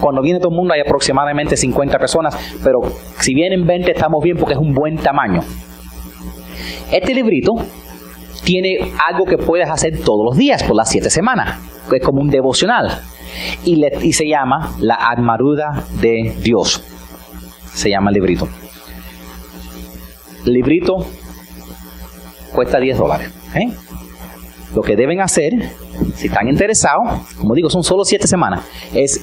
cuando 0.00 0.22
viene 0.22 0.38
todo 0.38 0.50
el 0.50 0.56
mundo 0.56 0.74
hay 0.74 0.80
aproximadamente 0.80 1.56
50 1.56 1.98
personas, 1.98 2.36
pero 2.62 2.80
si 3.20 3.34
vienen 3.34 3.66
20 3.66 3.90
estamos 3.90 4.22
bien 4.22 4.36
porque 4.36 4.54
es 4.54 4.60
un 4.60 4.74
buen 4.74 4.96
tamaño. 4.96 5.42
Este 6.92 7.14
librito 7.14 7.54
tiene 8.44 8.92
algo 9.06 9.24
que 9.24 9.36
puedes 9.36 9.68
hacer 9.68 9.98
todos 10.00 10.24
los 10.24 10.36
días 10.36 10.62
por 10.62 10.76
las 10.76 10.88
7 10.88 11.10
semanas, 11.10 11.58
que 11.90 11.96
es 11.96 12.02
como 12.02 12.20
un 12.20 12.30
devocional. 12.30 13.00
Y, 13.64 14.12
se 14.12 14.26
llama 14.26 14.74
La 14.80 14.94
armadura 14.94 15.84
de 16.00 16.34
Dios. 16.40 16.82
Se 17.74 17.90
llama 17.90 18.10
el 18.10 18.14
librito. 18.14 18.48
Librito 20.44 20.96
cuesta 22.54 22.80
10 22.80 22.98
dólares. 22.98 23.30
¿eh? 23.54 23.70
Lo 24.74 24.82
que 24.82 24.96
deben 24.96 25.20
hacer 25.20 25.52
si 26.14 26.26
están 26.26 26.48
interesados, 26.48 27.36
como 27.36 27.54
digo, 27.54 27.70
son 27.70 27.82
solo 27.82 28.04
siete 28.04 28.26
semanas, 28.26 28.64
es 28.94 29.20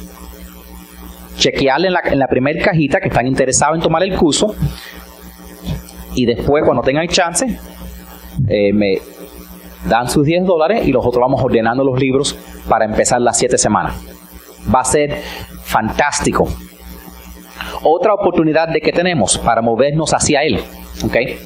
chequearle 1.38 1.88
en 1.88 1.94
la, 1.94 2.02
en 2.06 2.20
la 2.20 2.28
primera 2.28 2.64
cajita 2.64 3.00
que 3.00 3.10
están 3.10 3.28
interesados 3.28 3.76
en 3.76 3.82
tomar 3.82 4.04
el 4.04 4.16
curso 4.16 4.56
y 6.16 6.26
después 6.26 6.64
cuando 6.64 6.82
tengan 6.82 7.08
chance 7.08 7.60
eh, 8.48 8.74
me 8.74 9.00
dan 9.88 10.10
sus 10.10 10.26
10 10.26 10.46
dólares 10.46 10.88
y 10.88 10.92
nosotros 10.92 11.22
vamos 11.22 11.42
ordenando 11.44 11.84
los 11.84 12.00
libros 12.00 12.38
para 12.68 12.86
empezar 12.86 13.22
las 13.22 13.38
siete 13.38 13.58
semanas. 13.58 13.96
Va 14.74 14.82
a 14.82 14.86
ser 14.86 15.22
fantástico. 15.64 16.48
Otra 17.84 18.14
oportunidad 18.14 18.70
de 18.70 18.82
que 18.82 18.92
tenemos 18.92 19.38
para 19.38 19.62
movernos 19.62 20.14
hacia 20.14 20.42
Él. 20.42 20.60
¿okay? 21.04 21.38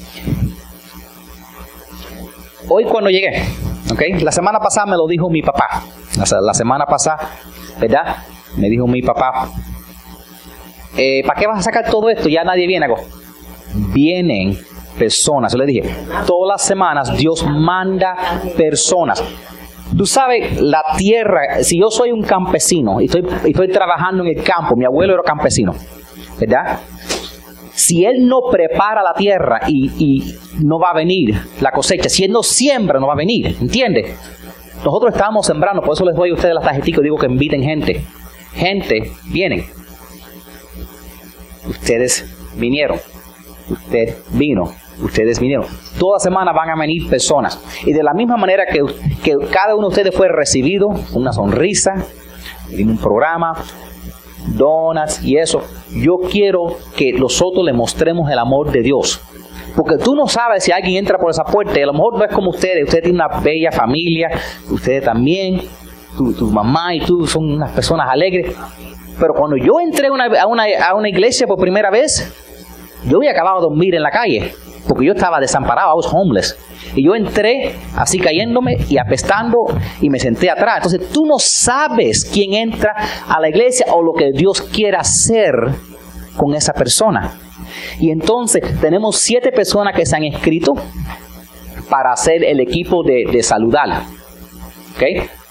Hoy 2.70 2.86
cuando 2.86 3.10
llegué, 3.10 3.44
¿okay? 3.92 4.14
la 4.20 4.32
semana 4.32 4.60
pasada 4.60 4.86
me 4.86 4.96
lo 4.96 5.08
dijo 5.08 5.30
mi 5.30 5.42
papá. 5.42 5.84
La, 6.16 6.42
la 6.42 6.54
semana 6.54 6.86
pasada, 6.86 7.30
¿verdad? 7.80 8.18
Me 8.58 8.70
dijo 8.70 8.88
mi 8.88 9.02
papá, 9.02 9.50
eh, 11.00 11.24
¿para 11.26 11.40
qué 11.40 11.48
vas 11.48 11.60
a 11.60 11.64
sacar 11.64 11.90
todo 11.90 12.10
esto? 12.10 12.28
Ya 12.28 12.44
nadie 12.44 12.68
viene. 12.68 12.88
Vienen 13.94 14.58
personas. 14.98 15.54
Yo 15.54 15.60
le 15.60 15.66
dije, 15.66 15.96
todas 16.28 16.56
las 16.56 16.62
semanas 16.62 17.16
Dios 17.18 17.46
manda 17.48 18.42
personas. 18.58 19.24
Tú 19.98 20.06
sabes, 20.06 20.60
la 20.62 20.84
tierra, 20.98 21.64
si 21.64 21.80
yo 21.80 21.90
soy 21.90 22.12
un 22.12 22.22
campesino 22.22 23.00
y 23.02 23.06
estoy, 23.06 23.26
estoy 23.46 23.70
trabajando 23.70 24.24
en 24.24 24.38
el 24.38 24.44
campo, 24.44 24.76
mi 24.76 24.86
abuelo 24.86 25.14
era 25.14 25.24
campesino, 25.24 25.74
¿verdad? 26.40 26.80
Si 27.74 28.06
él 28.06 28.28
no 28.28 28.42
prepara 28.52 29.02
la 29.02 29.14
tierra 29.14 29.62
y, 29.68 29.92
y 29.98 30.36
no 30.64 30.78
va 30.80 30.92
a 30.92 30.94
venir 30.94 31.34
la 31.62 31.72
cosecha, 31.72 32.10
si 32.10 32.26
él 32.26 32.32
no 32.32 32.44
siembra, 32.44 33.00
no 33.00 33.08
va 33.08 33.14
a 33.14 33.16
venir, 33.16 33.56
¿entiendes? 33.60 34.16
Nosotros 34.84 35.14
estábamos 35.14 35.46
sembrando, 35.46 35.82
por 35.82 35.94
eso 35.94 36.06
les 36.06 36.16
doy 36.16 36.32
a 36.32 36.34
ustedes 36.34 36.54
las 36.54 36.64
tarjetitas 36.64 37.00
y 37.00 37.04
digo 37.04 37.18
que 37.18 37.26
inviten 37.26 37.64
gente. 37.64 38.06
Gente, 38.54 39.12
vienen. 39.32 39.79
Ustedes 41.70 42.26
vinieron. 42.56 43.00
Usted 43.70 44.18
vino 44.32 44.74
ustedes 45.02 45.40
vinieron. 45.40 45.66
Toda 45.98 46.20
semana 46.20 46.52
van 46.52 46.70
a 46.70 46.76
venir 46.76 47.10
personas. 47.10 47.60
Y 47.86 47.94
de 47.94 48.04
la 48.04 48.14
misma 48.14 48.38
manera 48.38 48.66
que, 48.66 48.84
que 49.24 49.38
cada 49.50 49.76
uno 49.76 49.88
de 49.88 49.90
ustedes 49.90 50.16
fue 50.16 50.28
recibido, 50.28 50.90
una 51.14 51.32
sonrisa, 51.32 52.04
un 52.72 52.98
programa, 52.98 53.54
donuts 54.48 55.24
y 55.24 55.38
eso, 55.38 55.64
yo 55.92 56.18
quiero 56.30 56.78
que 56.96 57.14
nosotros 57.14 57.66
le 57.66 57.74
mostremos 57.74 58.30
el 58.32 58.40
amor 58.40 58.72
de 58.72 58.82
Dios. 58.82 59.22
Porque 59.76 59.98
tú 59.98 60.16
no 60.16 60.28
sabes 60.28 60.64
si 60.64 60.72
alguien 60.72 60.98
entra 60.98 61.18
por 61.18 61.30
esa 61.30 61.44
puerta 61.44 61.80
y 61.80 61.84
a 61.84 61.86
lo 61.86 61.94
mejor 61.94 62.18
no 62.18 62.26
es 62.26 62.32
como 62.34 62.50
ustedes, 62.50 62.84
ustedes 62.84 63.04
tienen 63.04 63.22
una 63.22 63.40
bella 63.40 63.72
familia, 63.72 64.30
ustedes 64.70 65.04
también, 65.04 65.62
tu, 66.18 66.48
mamá 66.48 66.96
y 66.96 67.02
tú 67.02 67.26
son 67.28 67.52
unas 67.52 67.72
personas 67.72 68.08
alegres. 68.10 68.56
Pero 69.20 69.34
cuando 69.34 69.58
yo 69.58 69.80
entré 69.80 70.08
a 70.08 70.48
una, 70.48 71.10
iglesia 71.10 71.46
por 71.46 71.60
primera 71.60 71.90
vez, 71.90 72.32
yo 73.06 73.18
había 73.18 73.32
acabado 73.32 73.58
de 73.58 73.62
dormir 73.64 73.96
en 73.96 74.04
la 74.04 74.12
calle 74.12 74.54
porque 74.88 75.06
yo 75.06 75.14
estaba 75.14 75.40
desamparado, 75.40 75.92
I 75.92 75.96
was 75.96 76.10
homeless. 76.12 76.58
Y 76.96 77.04
yo 77.04 77.14
entré 77.14 77.76
así 77.96 78.18
cayéndome 78.18 78.78
y 78.90 78.98
apestando 78.98 79.66
y 80.02 80.10
me 80.10 80.20
senté 80.20 80.50
atrás. 80.50 80.78
Entonces 80.78 81.10
tú 81.10 81.26
no 81.26 81.38
sabes 81.38 82.26
quién 82.26 82.54
entra 82.54 82.96
a 83.28 83.40
la 83.40 83.50
iglesia 83.50 83.88
o 83.94 84.02
lo 84.02 84.14
que 84.14 84.32
Dios 84.32 84.62
quiere 84.62 84.98
hacer 84.98 85.54
con 86.36 86.56
esa 86.56 86.74
persona. 86.74 87.34
Y 88.00 88.10
entonces 88.10 88.64
tenemos 88.80 89.18
siete 89.18 89.52
personas 89.52 89.94
que 89.94 90.06
se 90.06 90.16
han 90.16 90.24
escrito 90.24 90.74
para 91.90 92.14
hacer 92.14 92.44
el 92.44 92.60
equipo 92.60 93.04
de, 93.04 93.26
de 93.32 93.44
saludar. 93.44 94.04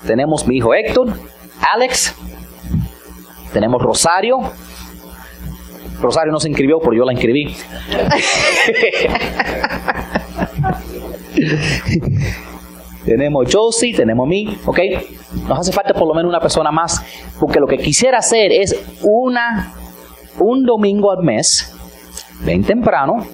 Tenemos 0.07 0.47
mi 0.47 0.57
hijo 0.57 0.75
Héctor, 0.75 1.13
Alex, 1.75 2.15
tenemos 3.53 3.83
Rosario, 3.83 4.39
Rosario 6.01 6.33
no 6.33 6.41
se 6.41 6.49
inscribió, 6.49 6.79
pero 6.79 6.95
yo 6.95 7.05
la 7.05 7.13
inscribí. 7.13 7.55
tenemos 13.05 13.53
Josie, 13.53 13.95
tenemos 13.95 14.27
a 14.27 14.29
mí, 14.29 14.57
¿ok? 14.65 14.79
Nos 15.49 15.61
hace 15.61 15.73
falta 15.73 15.95
por 15.95 16.07
lo 16.07 16.15
menos 16.15 16.29
una 16.29 16.41
persona 16.41 16.71
más, 16.71 17.03
porque 17.41 17.59
lo 17.59 17.67
que 17.67 17.79
quisiera 17.79 18.19
hacer 18.19 18.53
es 18.53 18.77
una, 19.03 19.75
un 20.39 20.65
domingo 20.65 21.11
al 21.11 21.25
mes, 21.25 21.75
ven 22.45 22.63
temprano, 22.65 23.27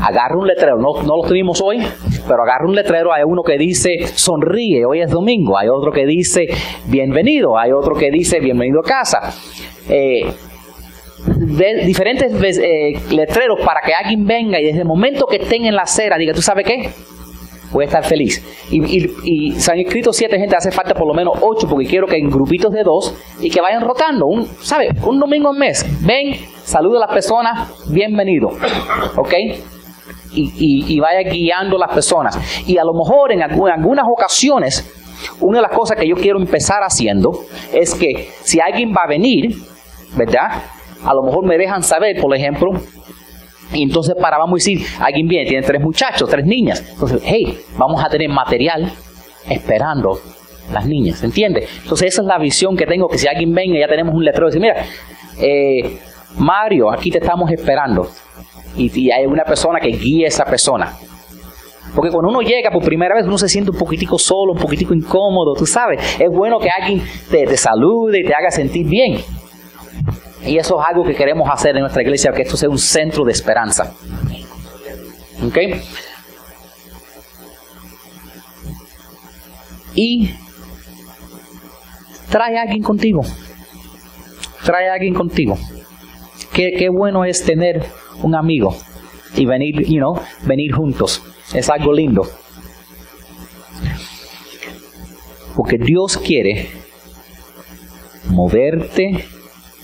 agarra 0.00 0.36
un 0.36 0.46
letrero, 0.46 0.78
no, 0.78 1.02
no 1.02 1.16
lo 1.16 1.22
tuvimos 1.22 1.60
hoy, 1.60 1.78
pero 2.26 2.42
agarra 2.42 2.66
un 2.66 2.74
letrero, 2.74 3.12
hay 3.12 3.22
uno 3.24 3.42
que 3.42 3.58
dice 3.58 4.06
sonríe, 4.14 4.84
hoy 4.84 5.00
es 5.00 5.10
domingo, 5.10 5.58
hay 5.58 5.68
otro 5.68 5.92
que 5.92 6.06
dice 6.06 6.48
bienvenido, 6.86 7.58
hay 7.58 7.72
otro 7.72 7.94
que 7.94 8.10
dice 8.10 8.40
bienvenido 8.40 8.80
a 8.80 8.84
casa. 8.84 9.32
Eh, 9.88 10.32
diferentes 11.86 12.32
eh, 12.58 13.00
letreros 13.10 13.60
para 13.64 13.80
que 13.80 13.92
alguien 13.92 14.26
venga 14.26 14.60
y 14.60 14.64
desde 14.64 14.80
el 14.80 14.86
momento 14.86 15.26
que 15.26 15.36
estén 15.36 15.66
en 15.66 15.74
la 15.74 15.82
acera 15.82 16.16
diga, 16.18 16.32
¿tú 16.32 16.42
sabes 16.42 16.66
qué? 16.66 16.90
Voy 17.72 17.84
a 17.84 17.86
estar 17.86 18.04
feliz. 18.04 18.44
Y, 18.70 19.52
se 19.52 19.72
han 19.72 19.78
inscrito 19.78 20.12
siete 20.12 20.38
gente, 20.38 20.54
hace 20.54 20.70
falta 20.70 20.94
por 20.94 21.06
lo 21.06 21.14
menos 21.14 21.38
ocho, 21.40 21.66
porque 21.66 21.86
quiero 21.86 22.06
que 22.06 22.16
en 22.16 22.28
grupitos 22.28 22.70
de 22.70 22.82
dos 22.82 23.14
y 23.40 23.48
que 23.48 23.62
vayan 23.62 23.82
rotando. 23.82 24.26
Un, 24.26 24.46
¿Sabe? 24.60 24.90
Un 25.06 25.18
domingo 25.18 25.48
al 25.48 25.56
mes. 25.56 25.86
Ven, 26.04 26.34
saluda 26.64 26.98
a 26.98 27.06
las 27.06 27.14
personas, 27.14 27.88
bienvenido. 27.88 28.50
¿Ok? 29.16 29.32
Y, 30.34 30.84
y, 30.88 30.98
vaya 30.98 31.28
guiando 31.28 31.76
a 31.76 31.80
las 31.80 31.94
personas. 31.94 32.38
Y 32.66 32.78
a 32.78 32.84
lo 32.84 32.94
mejor 32.94 33.32
en 33.32 33.42
algunas 33.42 34.06
ocasiones, 34.08 34.90
una 35.40 35.58
de 35.58 35.62
las 35.62 35.76
cosas 35.76 35.98
que 35.98 36.08
yo 36.08 36.16
quiero 36.16 36.38
empezar 36.38 36.82
haciendo 36.82 37.32
es 37.72 37.94
que 37.94 38.30
si 38.42 38.58
alguien 38.60 38.94
va 38.96 39.02
a 39.04 39.08
venir, 39.08 39.54
¿verdad? 40.16 40.62
a 41.04 41.14
lo 41.14 41.22
mejor 41.22 41.44
me 41.44 41.58
dejan 41.58 41.82
saber, 41.82 42.20
por 42.20 42.34
ejemplo, 42.34 42.70
y 43.72 43.82
entonces 43.82 44.14
para, 44.20 44.38
vamos 44.38 44.54
a 44.54 44.56
decir, 44.56 44.86
alguien 45.00 45.26
viene, 45.26 45.48
tiene 45.48 45.66
tres 45.66 45.80
muchachos, 45.80 46.28
tres 46.28 46.44
niñas. 46.44 46.84
Entonces, 46.92 47.22
hey, 47.24 47.58
vamos 47.76 48.02
a 48.04 48.08
tener 48.08 48.28
material 48.28 48.92
esperando 49.48 50.18
las 50.72 50.86
niñas, 50.86 51.22
¿entiendes? 51.22 51.68
Entonces 51.82 52.08
esa 52.08 52.22
es 52.22 52.28
la 52.28 52.38
visión 52.38 52.76
que 52.76 52.86
tengo, 52.86 53.08
que 53.08 53.18
si 53.18 53.26
alguien 53.26 53.52
venga, 53.52 53.78
ya 53.78 53.88
tenemos 53.88 54.14
un 54.14 54.24
letrero 54.24 54.48
y 54.48 54.50
dice, 54.50 54.60
mira, 54.60 54.84
eh, 55.40 55.98
Mario, 56.38 56.90
aquí 56.90 57.10
te 57.10 57.18
estamos 57.18 57.50
esperando. 57.50 58.08
Y, 58.76 59.10
hay 59.10 59.26
una 59.26 59.44
persona 59.44 59.78
que 59.80 59.88
guíe 59.88 60.24
a 60.24 60.28
esa 60.28 60.44
persona. 60.44 60.92
Porque 61.94 62.10
cuando 62.10 62.30
uno 62.30 62.40
llega 62.40 62.70
por 62.70 62.82
primera 62.82 63.14
vez, 63.14 63.26
uno 63.26 63.36
se 63.36 63.48
siente 63.48 63.70
un 63.70 63.76
poquitico 63.76 64.18
solo, 64.18 64.52
un 64.52 64.58
poquitico 64.58 64.94
incómodo, 64.94 65.54
tú 65.54 65.66
sabes. 65.66 66.00
Es 66.18 66.30
bueno 66.30 66.58
que 66.58 66.70
alguien 66.70 67.02
te, 67.30 67.44
te 67.44 67.56
salude 67.56 68.20
y 68.20 68.24
te 68.24 68.34
haga 68.34 68.50
sentir 68.50 68.86
bien. 68.86 69.18
Y 70.44 70.56
eso 70.56 70.80
es 70.80 70.86
algo 70.88 71.04
que 71.04 71.14
queremos 71.14 71.48
hacer 71.50 71.76
en 71.76 71.82
nuestra 71.82 72.02
iglesia, 72.02 72.32
que 72.32 72.42
esto 72.42 72.56
sea 72.56 72.68
un 72.68 72.78
centro 72.78 73.24
de 73.24 73.32
esperanza. 73.32 73.92
¿Ok? 75.44 75.58
Y 79.94 80.30
trae 82.30 82.58
a 82.58 82.62
alguien 82.62 82.82
contigo. 82.82 83.20
Trae 84.64 84.88
a 84.88 84.94
alguien 84.94 85.14
contigo. 85.14 85.58
Qué, 86.52 86.88
bueno 86.90 87.24
es 87.24 87.44
tener 87.44 87.82
un 88.22 88.34
amigo 88.34 88.76
y 89.34 89.46
venir, 89.46 89.86
you 89.86 89.98
know, 89.98 90.20
venir 90.44 90.72
juntos. 90.72 91.22
Es 91.54 91.70
algo 91.70 91.92
lindo. 91.92 92.22
Porque 95.56 95.78
Dios 95.78 96.18
quiere 96.18 96.68
moverte 98.26 99.24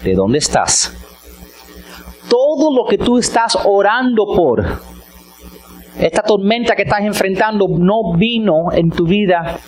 de 0.02 0.14
dónde 0.14 0.38
estás. 0.38 0.94
Todo 2.28 2.74
lo 2.74 2.86
que 2.88 2.98
tú 2.98 3.18
estás 3.18 3.56
orando 3.64 4.26
por, 4.36 4.64
esta 5.98 6.22
tormenta 6.22 6.74
que 6.74 6.82
estás 6.82 7.00
enfrentando 7.00 7.66
no 7.78 8.14
vino 8.16 8.72
en 8.72 8.90
tu 8.90 9.06
vida. 9.06 9.58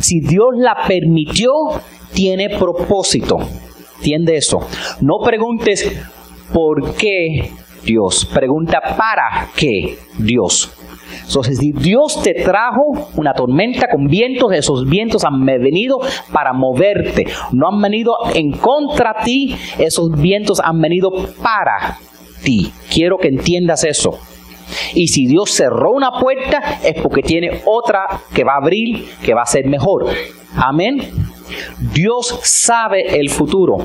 Si 0.00 0.20
Dios 0.20 0.50
la 0.56 0.76
permitió, 0.86 1.50
tiene 2.12 2.50
propósito. 2.58 3.38
¿Entiende 3.96 4.36
eso? 4.36 4.60
No 5.00 5.18
preguntes 5.24 5.90
por 6.52 6.94
qué 6.94 7.50
Dios. 7.84 8.24
Pregunta 8.26 8.80
para 8.96 9.48
qué 9.56 9.98
Dios. 10.18 10.72
Entonces, 11.26 11.58
si 11.58 11.72
Dios 11.72 12.22
te 12.22 12.34
trajo 12.34 13.10
una 13.16 13.34
tormenta 13.34 13.86
con 13.90 14.06
vientos, 14.06 14.52
esos 14.52 14.88
vientos 14.88 15.24
han 15.24 15.44
venido 15.44 15.98
para 16.32 16.52
moverte, 16.52 17.26
no 17.52 17.68
han 17.68 17.80
venido 17.80 18.14
en 18.34 18.52
contra 18.52 19.14
de 19.18 19.24
ti, 19.24 19.56
esos 19.78 20.10
vientos 20.20 20.60
han 20.60 20.80
venido 20.80 21.10
para 21.42 21.98
ti. 22.42 22.72
Quiero 22.90 23.18
que 23.18 23.28
entiendas 23.28 23.84
eso. 23.84 24.18
Y 24.94 25.08
si 25.08 25.26
Dios 25.26 25.50
cerró 25.50 25.92
una 25.92 26.12
puerta, 26.12 26.80
es 26.82 27.00
porque 27.02 27.22
tiene 27.22 27.62
otra 27.66 28.06
que 28.34 28.44
va 28.44 28.54
a 28.54 28.62
abrir, 28.62 29.06
que 29.22 29.34
va 29.34 29.42
a 29.42 29.46
ser 29.46 29.66
mejor. 29.66 30.06
Amén. 30.56 30.98
Dios 31.92 32.40
sabe 32.42 33.18
el 33.18 33.28
futuro. 33.28 33.78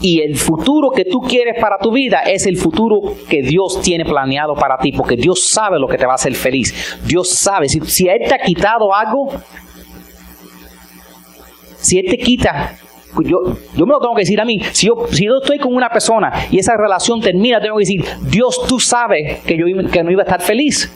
Y 0.00 0.20
el 0.20 0.36
futuro 0.36 0.90
que 0.90 1.04
tú 1.04 1.20
quieres 1.20 1.54
para 1.60 1.78
tu 1.78 1.92
vida 1.92 2.20
es 2.26 2.46
el 2.46 2.56
futuro 2.56 3.00
que 3.28 3.42
Dios 3.42 3.80
tiene 3.82 4.04
planeado 4.04 4.54
para 4.54 4.76
ti, 4.78 4.92
porque 4.92 5.16
Dios 5.16 5.48
sabe 5.48 5.78
lo 5.78 5.86
que 5.86 5.96
te 5.96 6.04
va 6.06 6.12
a 6.12 6.16
hacer 6.16 6.34
feliz. 6.34 6.98
Dios 7.06 7.28
sabe, 7.30 7.68
si, 7.68 7.80
si 7.80 8.08
Él 8.08 8.22
te 8.28 8.34
ha 8.34 8.38
quitado 8.38 8.94
algo, 8.94 9.28
Si 11.76 11.98
Él 11.98 12.06
te 12.08 12.16
quita, 12.16 12.78
yo, 13.22 13.56
yo 13.76 13.86
me 13.86 13.92
lo 13.92 14.00
tengo 14.00 14.14
que 14.14 14.22
decir 14.22 14.40
a 14.40 14.44
mí. 14.44 14.58
Si 14.72 14.86
yo, 14.86 15.06
si 15.10 15.26
yo 15.26 15.38
estoy 15.42 15.58
con 15.58 15.74
una 15.74 15.90
persona 15.90 16.32
y 16.50 16.58
esa 16.58 16.76
relación 16.76 17.20
termina, 17.20 17.60
tengo 17.60 17.76
que 17.76 17.82
decir, 17.82 18.04
Dios, 18.22 18.66
tú 18.66 18.80
sabes 18.80 19.40
que 19.42 19.56
yo 19.56 19.66
que 19.90 20.02
no 20.02 20.10
iba 20.10 20.22
a 20.22 20.24
estar 20.24 20.40
feliz. 20.40 20.90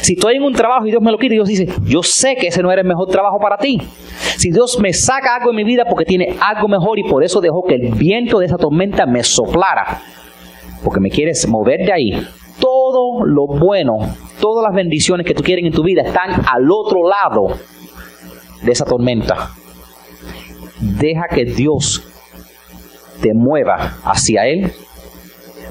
Si 0.00 0.14
estoy 0.14 0.36
en 0.36 0.42
un 0.42 0.52
trabajo 0.52 0.86
y 0.86 0.90
Dios 0.90 1.02
me 1.02 1.10
lo 1.10 1.18
quita, 1.18 1.32
Dios 1.32 1.48
dice, 1.48 1.68
yo 1.84 2.02
sé 2.02 2.36
que 2.36 2.48
ese 2.48 2.62
no 2.62 2.70
era 2.70 2.82
el 2.82 2.88
mejor 2.88 3.08
trabajo 3.08 3.38
para 3.38 3.56
ti. 3.58 3.80
Si 4.36 4.50
Dios 4.50 4.78
me 4.80 4.92
saca 4.92 5.36
algo 5.36 5.50
en 5.50 5.56
mi 5.56 5.64
vida 5.64 5.84
porque 5.88 6.04
tiene 6.04 6.36
algo 6.40 6.68
mejor 6.68 6.98
y 6.98 7.04
por 7.04 7.22
eso 7.22 7.40
dejó 7.40 7.62
que 7.62 7.74
el 7.74 7.92
viento 7.92 8.38
de 8.38 8.46
esa 8.46 8.56
tormenta 8.56 9.06
me 9.06 9.22
soplara, 9.22 10.00
porque 10.82 11.00
me 11.00 11.10
quieres 11.10 11.46
mover 11.48 11.84
de 11.84 11.92
ahí, 11.92 12.26
todo 12.60 13.24
lo 13.24 13.46
bueno, 13.46 13.98
todas 14.40 14.64
las 14.64 14.74
bendiciones 14.74 15.26
que 15.26 15.34
tú 15.34 15.42
quieres 15.42 15.64
en 15.64 15.72
tu 15.72 15.82
vida 15.82 16.02
están 16.02 16.30
al 16.46 16.70
otro 16.70 17.00
lado 17.08 17.58
de 18.62 18.72
esa 18.72 18.84
tormenta. 18.84 19.50
Deja 20.80 21.28
que 21.28 21.44
Dios 21.44 22.02
te 23.20 23.34
mueva 23.34 23.98
hacia 24.04 24.46
Él 24.46 24.72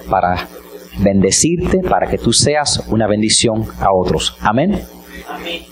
para 0.09 0.47
bendecirte 0.99 1.79
para 1.79 2.07
que 2.07 2.17
tú 2.17 2.33
seas 2.33 2.83
una 2.87 3.07
bendición 3.07 3.65
a 3.79 3.93
otros. 3.93 4.37
Amén. 4.41 4.81
Amén. 5.27 5.63